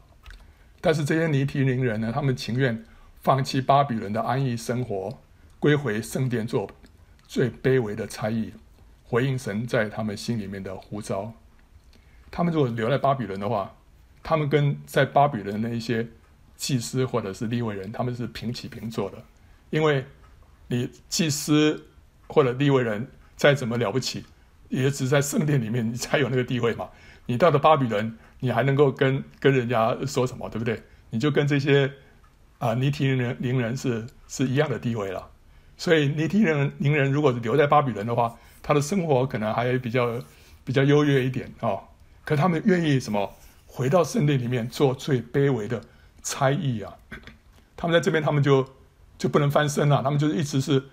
[0.81, 2.85] 但是这些尼提宁人呢，他们情愿
[3.21, 5.17] 放弃巴比伦的安逸生活，
[5.57, 6.69] 归回圣殿做
[7.27, 8.53] 最卑微的差役，
[9.03, 11.33] 回应神在他们心里面的呼召。
[12.29, 13.75] 他们如果留在巴比伦的话，
[14.21, 16.07] 他们跟在巴比伦的那一些
[16.55, 19.17] 祭司或者是立位人，他们是平起平坐的。
[19.69, 20.05] 因为
[20.67, 21.87] 你祭司
[22.27, 24.25] 或者立位人再怎么了不起，
[24.69, 26.89] 也只在圣殿里面你才有那个地位嘛。
[27.25, 30.81] 你到了巴比伦，你还能够跟跟人家说什么，对不对？
[31.09, 31.91] 你就跟这些
[32.57, 35.29] 啊尼提人宁人是是一样的地位了。
[35.77, 40.19] 所以尼提人宁人如果留在巴比伦的话，他的生活可能还比较
[40.63, 41.83] 比较优越一点啊、哦。
[42.23, 43.33] 可他们愿意什么
[43.67, 45.81] 回到圣殿里面做最卑微的
[46.23, 46.93] 差役啊？
[47.75, 48.67] 他们在这边，他们就。
[49.17, 50.83] 就不能翻身了，他们就是一直是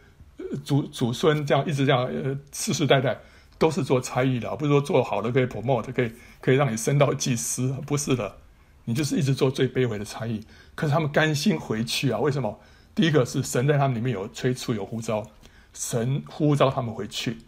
[0.63, 3.19] 祖祖孙这样一直这样，呃，世世代代
[3.63, 8.39] 都是做差役的，不是说做好了可以 promote，可以可以让你升到祭司，不是的，
[8.87, 10.45] 你就是一直做最卑微的差役。
[10.75, 12.19] 可是他们甘心回去啊？
[12.19, 12.59] 为什么？
[12.93, 15.25] 第一个是神在他们里面有催促有呼召，
[15.73, 17.39] 神呼召他们回去，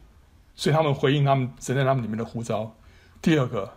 [0.54, 2.76] 所以他们回应他们神在他们里面的呼召。
[3.20, 3.72] 第二个，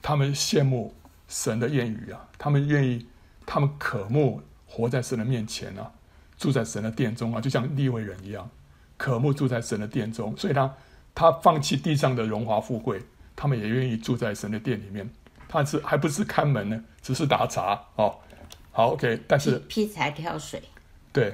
[0.00, 0.94] 他们羡慕
[1.26, 3.08] 神的言语啊，他们愿意，
[3.44, 5.90] 他们渴慕活在神的面前啊。
[6.38, 8.48] 住在神的殿中啊，就像利未人一样，
[8.96, 10.72] 渴慕住在神的殿中，所以他
[11.14, 13.00] 他放弃地上的荣华富贵，
[13.36, 15.08] 他们也愿意住在神的殿里面。
[15.48, 16.84] 他是还不是看门呢？
[17.00, 18.16] 只是打杂哦。
[18.72, 20.60] 好，OK，但是劈柴挑水，
[21.12, 21.32] 对，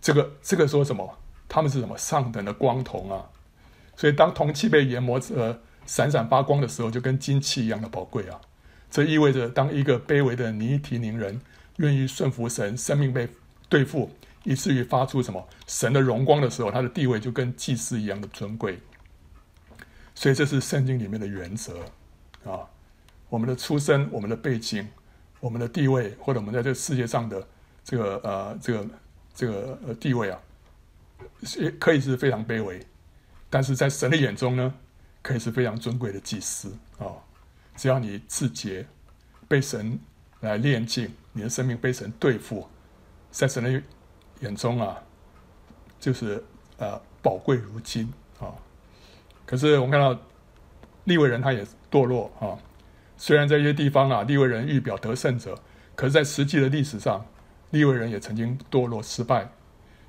[0.00, 1.16] 这个这个说什么？
[1.48, 3.24] 他们是什么上等的光铜啊？
[3.94, 8.40] 所以当铜器被研磨呃闪闪发光的时候，就跟金器一样的宝贵啊。
[8.90, 11.40] 这意味着，当一个卑微的尼提宁人
[11.76, 13.28] 愿意顺服神，生命被
[13.68, 14.10] 对付，
[14.42, 18.76] 以至于发出什么神的荣光的时候，他的地位就跟祭司一样的尊贵。
[20.16, 21.78] 所以这是圣经里面的原则
[22.44, 22.66] 啊。
[23.28, 24.88] 我们的出身、我们的背景、
[25.40, 27.46] 我们的地位，或者我们在这世界上的
[27.84, 28.88] 这个呃这个
[29.34, 30.40] 这个呃地位啊，
[31.58, 32.80] 也可以是非常卑微，
[33.50, 34.74] 但是在神的眼中呢，
[35.22, 37.06] 可以是非常尊贵的祭司啊。
[37.76, 38.86] 只要你自洁，
[39.48, 39.98] 被神
[40.40, 42.66] 来炼净，你的生命被神对付。
[43.30, 43.82] 在神的
[44.40, 45.02] 眼中啊，
[46.00, 46.42] 就是
[46.78, 48.10] 呃宝贵如金。
[49.46, 50.20] 可是我们看到
[51.04, 52.58] 利未人他也堕落啊。
[53.16, 55.58] 虽然在一些地方啊，利未人预表得胜者，
[55.94, 57.24] 可是，在实际的历史上，
[57.70, 59.48] 利未人也曾经堕落失败。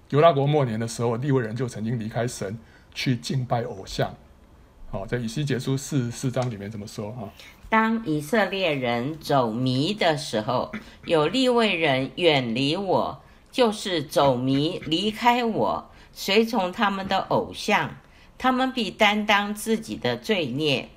[0.10, 2.60] 犹大国末年的时候，利未人就曾经离开神
[2.94, 4.14] 去敬拜偶像。
[4.90, 7.32] 好，在以西结书四十四章里面这么说啊。
[7.70, 10.72] 当以色列人走迷的时候，
[11.06, 13.22] 有利未人远离我，
[13.52, 17.96] 就是走迷离开我，随从他们的偶像，
[18.38, 20.90] 他们必担当自己的罪孽，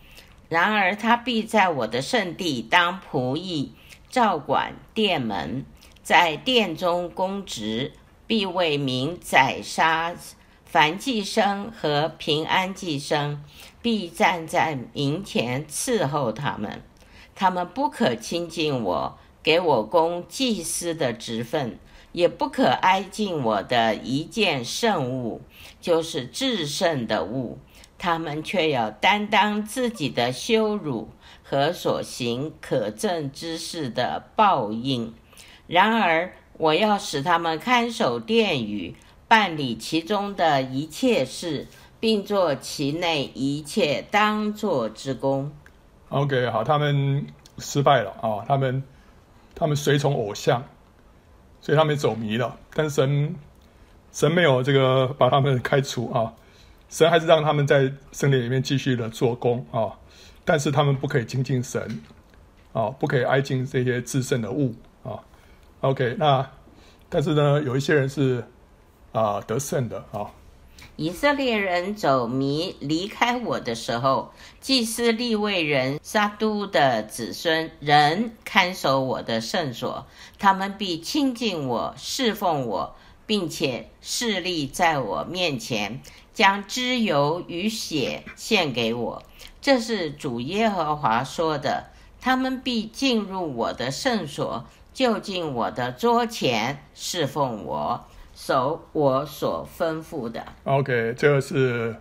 [0.49, 3.72] 然而他必在我的圣地当仆役，
[4.09, 5.64] 照管殿门，
[6.03, 7.93] 在殿中供职，
[8.26, 10.14] 必为民宰杀
[10.64, 13.43] 凡祭生和平安祭生，
[13.80, 16.82] 必站在民前伺候他们。
[17.34, 21.78] 他们不可亲近我，给我供祭司的职分，
[22.12, 25.41] 也不可挨近我的一件圣物，
[25.81, 27.59] 就是至圣的物。
[28.03, 31.11] 他们却要担当自己的羞辱
[31.43, 35.12] 和所行可憎之事的报应。
[35.66, 38.97] 然而，我要使他们看守殿宇，
[39.28, 41.66] 办理其中的一切事，
[42.01, 45.53] 并做其内一切当做之功。
[46.09, 47.26] OK，好，他们
[47.59, 48.43] 失败了啊！
[48.49, 48.83] 他们
[49.55, 50.64] 他们随从偶像，
[51.61, 52.59] 所以他们走迷了。
[52.72, 53.37] 但神
[54.12, 56.32] 神没有这个把他们开除啊，
[56.88, 59.96] 神还是让他们在圣殿里面继续的做工啊。
[60.44, 62.02] 但是他们不可以亲近神
[62.72, 65.20] 啊，不可以挨近这些至圣的物啊。
[65.80, 66.50] OK，那
[67.08, 68.44] 但是呢，有一些人是
[69.12, 70.26] 啊得胜的啊。
[70.96, 80.06] 以色列人走迷离开我的时候，祭司立位人撒督的子孙仍看守我的圣所，
[80.38, 82.96] 他们必亲近我，侍奉我，
[83.31, 86.01] 并且侍立在我面前，
[86.35, 89.22] 将脂油与血献给我。
[89.61, 91.91] 这是主耶和华说的。
[92.20, 98.05] 他们必进入我的圣所，就近我的桌前，侍奉我。
[98.35, 100.45] 守我所吩咐的。
[100.64, 101.95] OK，这个是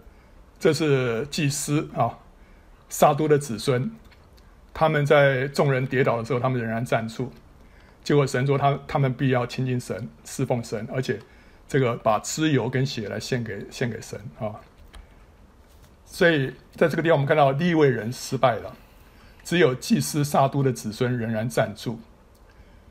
[0.60, 2.18] 这是祭司啊，
[2.90, 3.92] 撒督的子孙，
[4.74, 7.32] 他们在众人跌倒的时候，他们仍然站住。
[8.10, 11.20] 结果神说他他们必要亲近神，侍奉神，而且
[11.68, 14.50] 这个把脂油跟血来献给献给神啊。
[16.08, 18.76] 所以在这个地方，我们看到立位人失败了，
[19.44, 22.00] 只有祭司撒都的子孙仍然站住。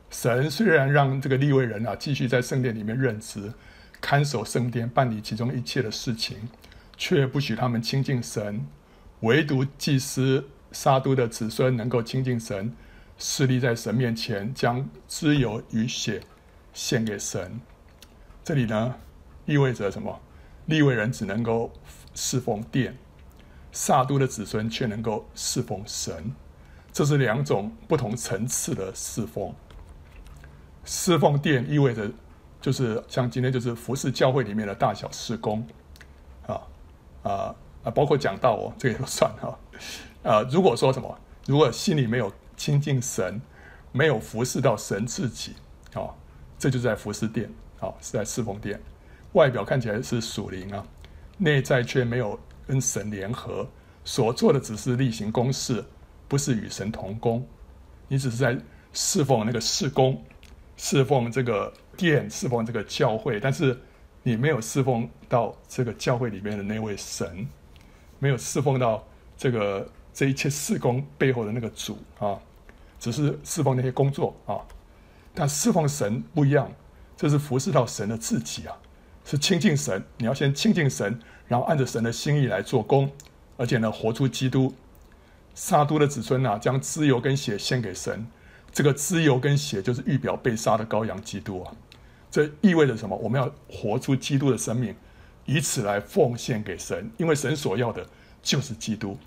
[0.09, 3.51] 神虽然让这个立位人啊继续在圣殿里面任职，
[3.99, 6.47] 看守圣殿，办理其中一切的事情，
[6.95, 8.65] 却不许他们亲近神。
[9.19, 12.73] 唯独祭司撒都的子孙能够亲近神，
[13.19, 16.23] 侍立在神面前，将脂油与血
[16.73, 17.59] 献给神。
[18.43, 18.95] 这里呢，
[19.45, 20.19] 意味着什么？
[20.67, 21.71] 利未人只能够
[22.15, 22.95] 侍奉殿，
[23.71, 26.33] 撒都的子孙却能够侍奉神。
[26.93, 29.53] 这是两种不同层次的侍奉。
[30.85, 32.09] 侍奉殿意味着，
[32.61, 35.67] 就是像今天就是服侍教会里面的大小事工，
[36.47, 36.61] 啊
[37.23, 39.59] 啊啊，包括讲道哦，这个也算哈。
[40.23, 43.41] 啊，如果说什么，如果心里没有亲近神，
[43.93, 45.55] 没有服侍到神自己，
[45.93, 46.13] 啊，
[46.57, 47.49] 这就是在服侍殿，
[47.79, 48.77] 啊，是在侍奉殿。
[49.31, 50.85] 外表看起来是属灵啊，
[51.37, 52.37] 内在却没有
[52.67, 53.65] 跟神联合，
[54.03, 55.81] 所做的只是例行公事，
[56.27, 57.47] 不是与神同工。
[58.09, 58.57] 你只是在
[58.91, 60.21] 侍奉那个事工。
[60.75, 63.79] 侍奉这个殿，侍奉这个教会，但是
[64.21, 67.47] 你没有侍奉到这个教会里面的那位神，
[68.17, 69.05] 没有侍奉到
[69.37, 72.39] 这个这一切事工背后的那个主啊，
[72.99, 74.59] 只是侍奉那些工作啊。
[75.33, 76.71] 但侍奉神不一样，
[77.15, 78.75] 这是服侍到神的自己啊，
[79.23, 80.03] 是亲近神。
[80.17, 83.11] 你要先亲近神，然后按着神的心意来做工，
[83.57, 84.73] 而且呢，活出基督。
[85.55, 88.27] 撒都的子孙啊，将脂油跟血献给神。
[88.71, 91.73] 这个脂油跟血就是预表被杀的羔羊基督啊，
[92.29, 93.15] 这意味着什么？
[93.17, 94.95] 我们要活出基督的生命，
[95.45, 98.05] 以此来奉献给神，因为神所要的
[98.41, 99.17] 就是基督。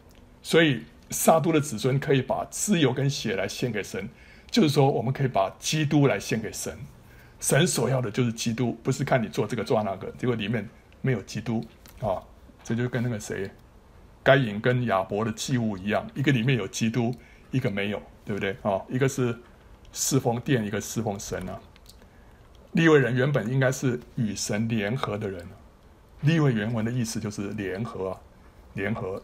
[0.42, 4.08] 所以撒都的子孙可以把自由跟血来献给神，
[4.50, 6.76] 就是说我们可以把基督来献给神。
[7.38, 10.68] 神所要的就是基督，不是看你做这个做那个，结果里面
[11.02, 11.64] 没有基督
[12.00, 12.22] 啊，
[12.64, 13.50] 这就跟那个谁，
[14.22, 17.14] 该隐跟亚伯的祭物一样，一个里面有基督，
[17.50, 18.02] 一个没有。
[18.24, 18.80] 对不对啊？
[18.88, 19.36] 一个是
[19.92, 21.58] 侍奉殿，一个侍奉神啊。
[22.70, 25.44] 立位人原本应该是与神联合的人，
[26.20, 28.16] 立位原文的意思就是联合，
[28.74, 29.20] 联合。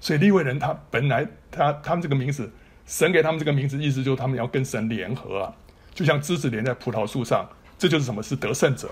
[0.00, 2.50] 所以利未人他本来他他们这个名字，
[2.86, 5.54] 神给他们这个名字，意思就是他们要跟神联合啊，
[5.94, 7.48] 就像枝子连在葡萄树上，
[7.78, 8.22] 这就是什么？
[8.22, 8.90] 是得胜者。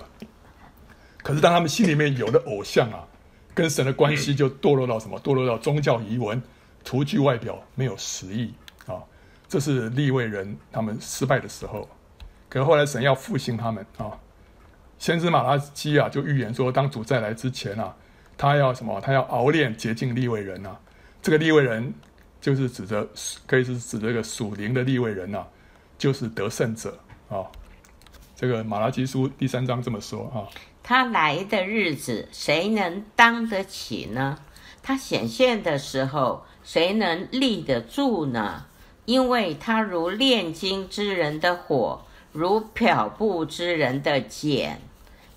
[1.22, 3.04] 可是当他们心里面有了偶像啊，
[3.54, 5.18] 跟神的关系就堕落到什么？
[5.20, 6.40] 堕落到宗教遗文，
[6.84, 8.54] 徒具外表，没有实意
[8.86, 9.02] 啊。
[9.48, 11.88] 这是利未人他们失败的时候，
[12.48, 14.12] 可是后来神要复兴他们啊。
[14.98, 17.94] 先知马拉基啊就预言说，当主再来之前啊，
[18.36, 19.00] 他要什么？
[19.00, 20.78] 他要熬炼洁净利未人啊。
[21.22, 21.92] 这个利位人
[22.40, 23.08] 就是指着，
[23.46, 25.46] 可以是指这个属灵的利位人啊，
[25.98, 26.98] 就是得胜者
[27.28, 27.46] 啊。
[28.36, 30.46] 这个马拉基书第三章这么说啊。
[30.82, 34.38] 他来的日子，谁能当得起呢？
[34.82, 36.44] 他显现的时候。
[36.64, 38.66] 谁能立得住呢？
[39.06, 44.78] 因为他如炼金之人的火，如漂布之人的碱，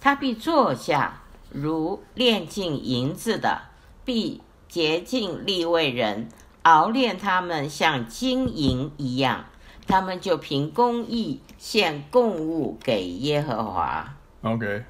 [0.01, 3.61] 他必坐下；如炼净银子的，
[4.03, 6.29] 必洁净利未人，
[6.61, 9.43] 熬炼他们像金银一样。
[9.85, 14.15] 他们就凭公义献供物给耶和华。
[14.43, 14.81] OK，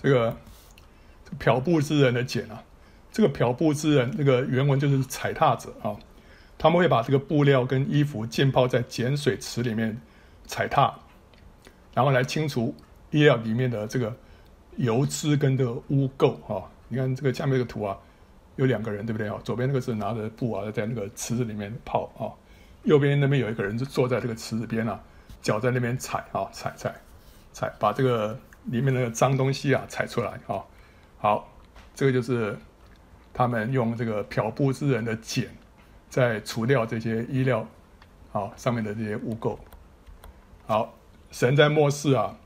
[0.00, 0.36] 这个
[1.40, 2.62] 漂布之人的碱啊，
[3.10, 5.96] 这个漂布之人，这个原文就是踩踏者啊。
[6.56, 10.00] 他们会把这个布料跟衣服浸泡在碱水池里面
[10.46, 10.94] 踩踏，
[11.92, 12.72] 然后来清除
[13.10, 14.14] 衣料里面的这个
[14.76, 16.62] 油脂跟这个污垢啊。
[16.86, 17.98] 你看这个下面这个图啊，
[18.60, 19.40] 有两个人对不对啊？
[19.42, 22.28] 左边那个是拿着布啊，在那个池子里面泡啊。
[22.84, 25.00] 右边那边有一个人就坐在这个池子边啊，
[25.40, 26.94] 脚在那边踩啊，踩踩
[27.54, 30.62] 踩，把这个里面那个脏东西啊踩出来啊。
[31.16, 31.50] 好，
[31.94, 32.54] 这个就是
[33.32, 35.46] 他们用这个漂布之人的碱。
[36.10, 37.66] 在除掉这些衣料，
[38.32, 39.56] 啊，上面的这些污垢。
[40.66, 40.92] 好，
[41.30, 42.36] 神在末世啊，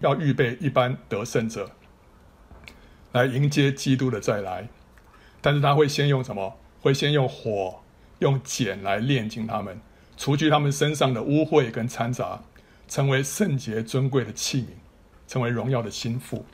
[0.00, 1.70] 要预备一般得胜者，
[3.12, 4.66] 来迎接基督的再来。
[5.40, 6.56] 但是他会先用什么？
[6.80, 7.80] 会先用火，
[8.20, 9.80] 用碱来炼净他们，
[10.16, 12.40] 除去他们身上的污秽跟掺杂，
[12.88, 14.66] 成为圣洁尊贵的器皿，
[15.26, 16.44] 成为荣耀的心腹。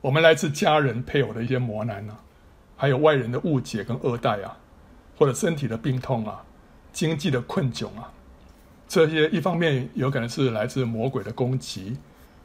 [0.00, 2.20] 我们来自家人配偶的一些磨难啊，
[2.76, 4.58] 还有外人的误解跟恶待啊。
[5.16, 6.42] 或者身体的病痛啊，
[6.92, 8.12] 经济的困窘啊，
[8.88, 11.96] 这些一方面有可能是来自魔鬼的攻击，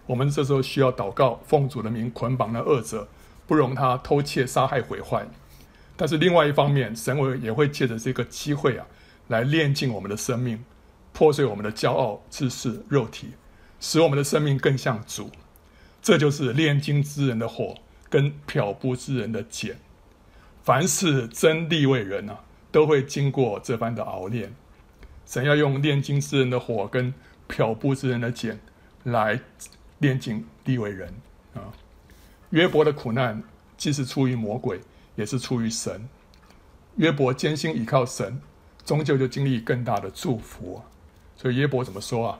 [0.06, 3.08] 我们这时候需要祷告，奉主的名捆绑那恶者，
[3.50, 5.28] 不容他偷窃、杀害、毁坏。
[5.98, 8.86] 但是另外一方面，神会也会借着这个机会啊，
[9.28, 10.64] 来炼尽我们的生命，
[11.12, 13.32] 破碎我们的骄傲、自私、肉体，
[13.82, 15.30] 使我们的生命更像主。
[16.02, 17.76] 这就是炼金之人的火
[18.10, 19.76] 跟漂布之人的碱。
[20.64, 22.40] 凡是真利未人啊。
[22.72, 24.54] 都会经过这番的熬炼，
[25.26, 27.12] 神要用炼金之人的火跟
[27.48, 28.60] 漂布之人的碱
[29.06, 29.42] 来
[29.98, 31.12] 炼净利未人
[31.56, 31.74] 啊。
[32.52, 33.44] 约伯的苦难
[33.78, 34.82] 既是出于魔鬼，
[35.16, 36.10] 也是出于神。
[36.96, 38.42] 约伯坚心倚靠神，
[38.84, 40.82] 终究就经历更大的祝福。
[41.36, 42.40] 所以约伯怎么说啊？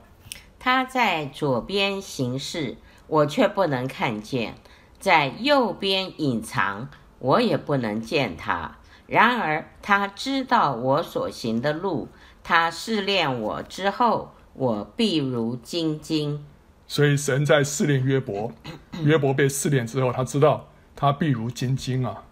[0.58, 4.54] 他在左边行事，我却不能看见；
[4.98, 6.88] 在右边隐藏，
[7.20, 8.78] 我也不能见他。
[9.06, 12.08] 然而他知道我所行的路，
[12.42, 16.44] 他试炼我之后，我必如精金。
[16.90, 18.50] 所以神在试炼约伯，
[19.04, 20.66] 约伯被试炼之后，他知道
[20.96, 22.24] 他必如金金啊。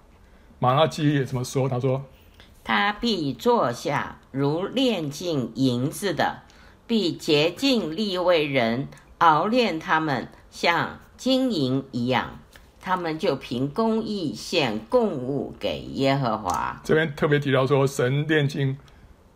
[0.58, 2.04] 马拉基也这么说，他说：
[2.64, 6.42] 他必坐下如炼净银子的，
[6.88, 8.88] 必洁净利未人，
[9.18, 12.40] 熬炼他们像金银一样。
[12.80, 16.80] 他们就凭公义献供物给耶和华。
[16.82, 18.76] 这边特别提到说，神炼金，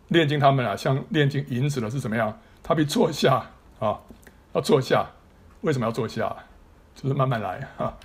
[0.09, 2.37] 炼金他们啊，像炼金银子的是怎么样？
[2.61, 3.97] 他必坐下啊，
[4.53, 5.05] 要坐下。
[5.61, 6.35] 为什么要坐下？
[6.95, 7.97] 就是慢慢来哈。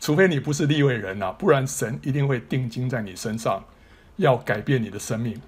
[0.00, 3.64] 除非你不是立位人啊，不然神一定会定睛在你身上，
[4.16, 5.40] 要改变你的生命。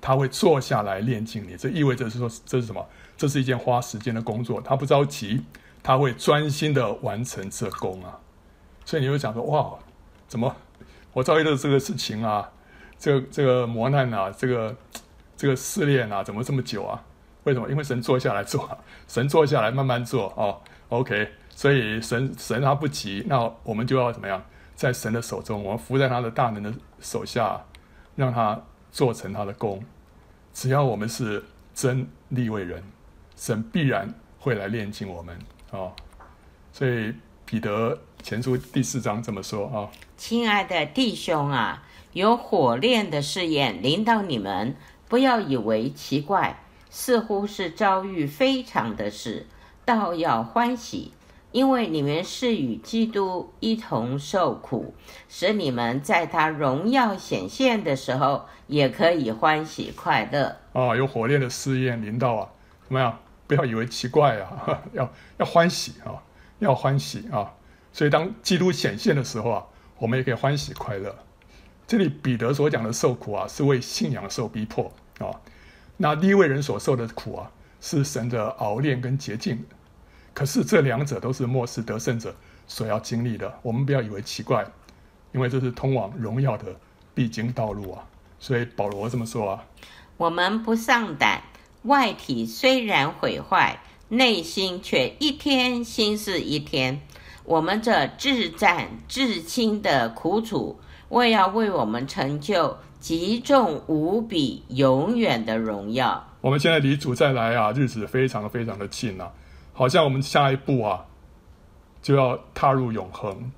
[0.00, 2.86] 他会坐下来炼金你，这意味着是说，这是什么？
[3.16, 4.60] 这是一件花时间的工作。
[4.60, 5.44] 他不着急，
[5.82, 8.18] 他会专心的完成这工啊。
[8.84, 9.78] 所以你会想说哇，
[10.28, 10.54] 怎么
[11.12, 12.50] 我遭遇的这个事情啊，
[12.98, 14.76] 这个这个磨难啊，这个
[15.36, 17.02] 这个试炼啊，怎么这么久啊？
[17.44, 17.68] 为什么？
[17.70, 18.78] 因为神坐下来做，
[19.08, 20.60] 神坐下来慢慢做哦。
[20.88, 24.42] OK，所以神神他不急，那我们就要怎么样？
[24.74, 27.64] 在神的手中，我们伏在他的大能的手下，
[28.16, 29.82] 让他做成他的工。
[30.52, 32.82] 只要我们是真立位人，
[33.36, 35.38] 神必然会来炼净我们
[35.70, 35.92] 哦。
[36.72, 37.14] 所以
[37.44, 37.98] 彼得。
[38.22, 41.82] 前书第四章这么说啊，亲爱的弟兄啊，
[42.14, 44.74] 有火炼的试验临到你们，
[45.10, 46.63] 不要以为奇怪，
[46.96, 49.48] 似乎是遭遇非常的事，
[49.84, 51.12] 倒要欢喜，
[51.50, 54.94] 因为你们是与基督一同受苦，
[55.28, 60.56] 使你们在他荣耀显现的时候，也可以欢喜快乐。
[60.72, 62.48] 啊，有火炼的试验临到啊，
[62.86, 63.18] 怎么样？
[63.48, 66.22] 不要以为奇怪啊， 要要欢喜啊，
[66.60, 67.54] 要欢喜啊。
[67.92, 69.66] 所以，当基督显现的时候啊，
[69.98, 71.12] 我们也可以欢喜快乐。
[71.88, 75.34] 这里彼得所讲的受苦啊，是为信仰受逼迫啊。
[75.96, 79.64] 那利未人所受的苦啊，是神的熬炼跟洁净。
[80.32, 82.34] 可是这两者都是末世得胜者
[82.66, 83.60] 所要经历的。
[83.62, 84.66] 我们不要以为奇怪，
[85.32, 86.74] 因为这是通往荣耀的
[87.14, 88.04] 必经道路啊。
[88.40, 89.64] 所以保罗这么说啊：
[90.16, 91.42] 我们不上胆，
[91.84, 97.00] 外体虽然毁坏，内心却一天新似一天。
[97.44, 100.80] 我们这至战至轻的苦楚，
[101.10, 106.26] 为要为我们成就极重无比、永远的荣耀。
[106.40, 109.30] 我们现在离主再来啊，日子非常非常的近啊，
[109.74, 111.04] 好像我们下一步啊
[112.00, 113.52] 就要踏入永恒、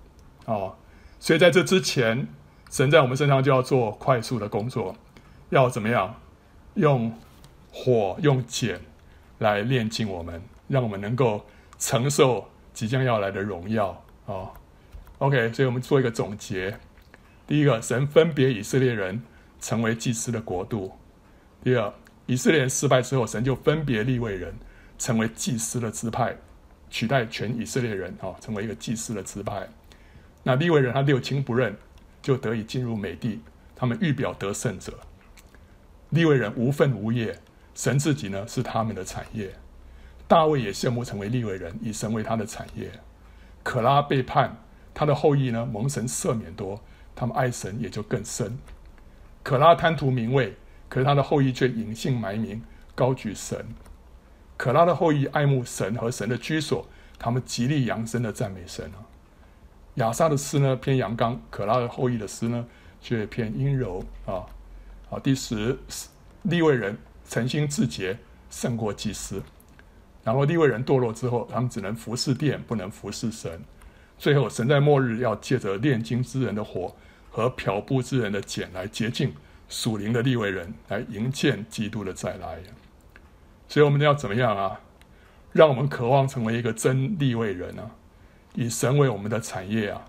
[0.46, 0.74] 哦，
[1.20, 2.26] 所以在这之前，
[2.72, 4.96] 神在我们身上就要做快速的工作，
[5.50, 6.16] 要怎么样？
[6.74, 7.12] 用
[7.70, 8.80] 火、用碱
[9.38, 11.46] 来炼净我们，让我们能够
[11.78, 13.90] 承受即将要来的荣耀
[14.26, 14.50] 啊、哦。
[15.18, 16.80] OK，所以我们做一个总结。
[17.46, 19.22] 第一个，神分别以色列人
[19.66, 20.92] 成为祭司的国度。
[21.64, 21.92] 第二，
[22.26, 24.54] 以色列人失败之后，神就分别利未人
[24.96, 26.36] 成为祭司的支派，
[26.88, 29.68] 取代全以色列人啊，成为一个祭司的支派。
[30.44, 31.76] 那利未人他六亲不认，
[32.22, 33.40] 就得以进入美地，
[33.74, 35.00] 他们预表得胜者。
[36.10, 37.36] 利未人无份无业，
[37.74, 39.52] 神自己呢是他们的产业。
[40.28, 42.88] 大卫也羡慕成为利未人，以神为他的产业。
[43.64, 44.56] 可拉背叛。
[44.94, 46.80] 他的后裔呢，蒙神赦免多，
[47.16, 48.56] 他们爱神也就更深。
[49.46, 50.56] 可拉贪图名位，
[50.88, 52.60] 可是他的后裔却隐姓埋名，
[52.96, 53.64] 高举神。
[54.56, 56.84] 可拉的后裔爱慕神和神的居所，
[57.16, 59.06] 他们极力扬声的赞美神啊。
[59.94, 62.66] 亚萨的诗呢偏阳刚，可拉的后裔的诗呢
[63.00, 64.42] 却偏阴柔啊。
[65.08, 65.78] 好，第十，
[66.42, 68.18] 利未人诚心自洁，
[68.50, 69.40] 胜过祭司。
[70.24, 73.62] 然后利未人堕落之后，他们只能服侍殿，不能服侍神。
[74.18, 76.96] 最后，神在末日要借着炼金之人的火
[77.36, 79.34] 和漂布之人的碱来洁净
[79.68, 82.60] 属灵的立位人，来迎见基督的再来。
[83.68, 84.80] 所以，我们要怎么样啊？
[85.52, 87.90] 让我们渴望成为一个真立位人啊，
[88.54, 90.06] 以神为我们的产业啊，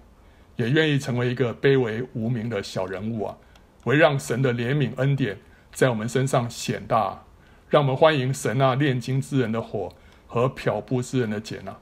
[0.55, 3.37] 也愿意成为一个卑微无名的小人物啊，
[3.83, 5.37] 为让神的怜悯恩典
[5.73, 7.25] 在我们身上显大，
[7.67, 9.93] 让我们欢迎神啊炼金之人的火
[10.27, 11.77] 和漂布之人的碱啊，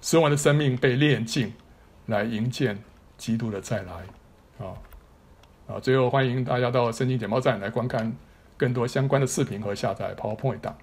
[0.00, 1.52] 使我们的生命被炼净。
[2.06, 2.76] 来迎接
[3.16, 3.92] 基督的再来，
[4.58, 4.74] 啊
[5.66, 5.80] 啊！
[5.80, 8.14] 最后欢迎大家到圣经简报站来观看
[8.56, 10.76] 更多相关的视频和下载 PowerPoint 档。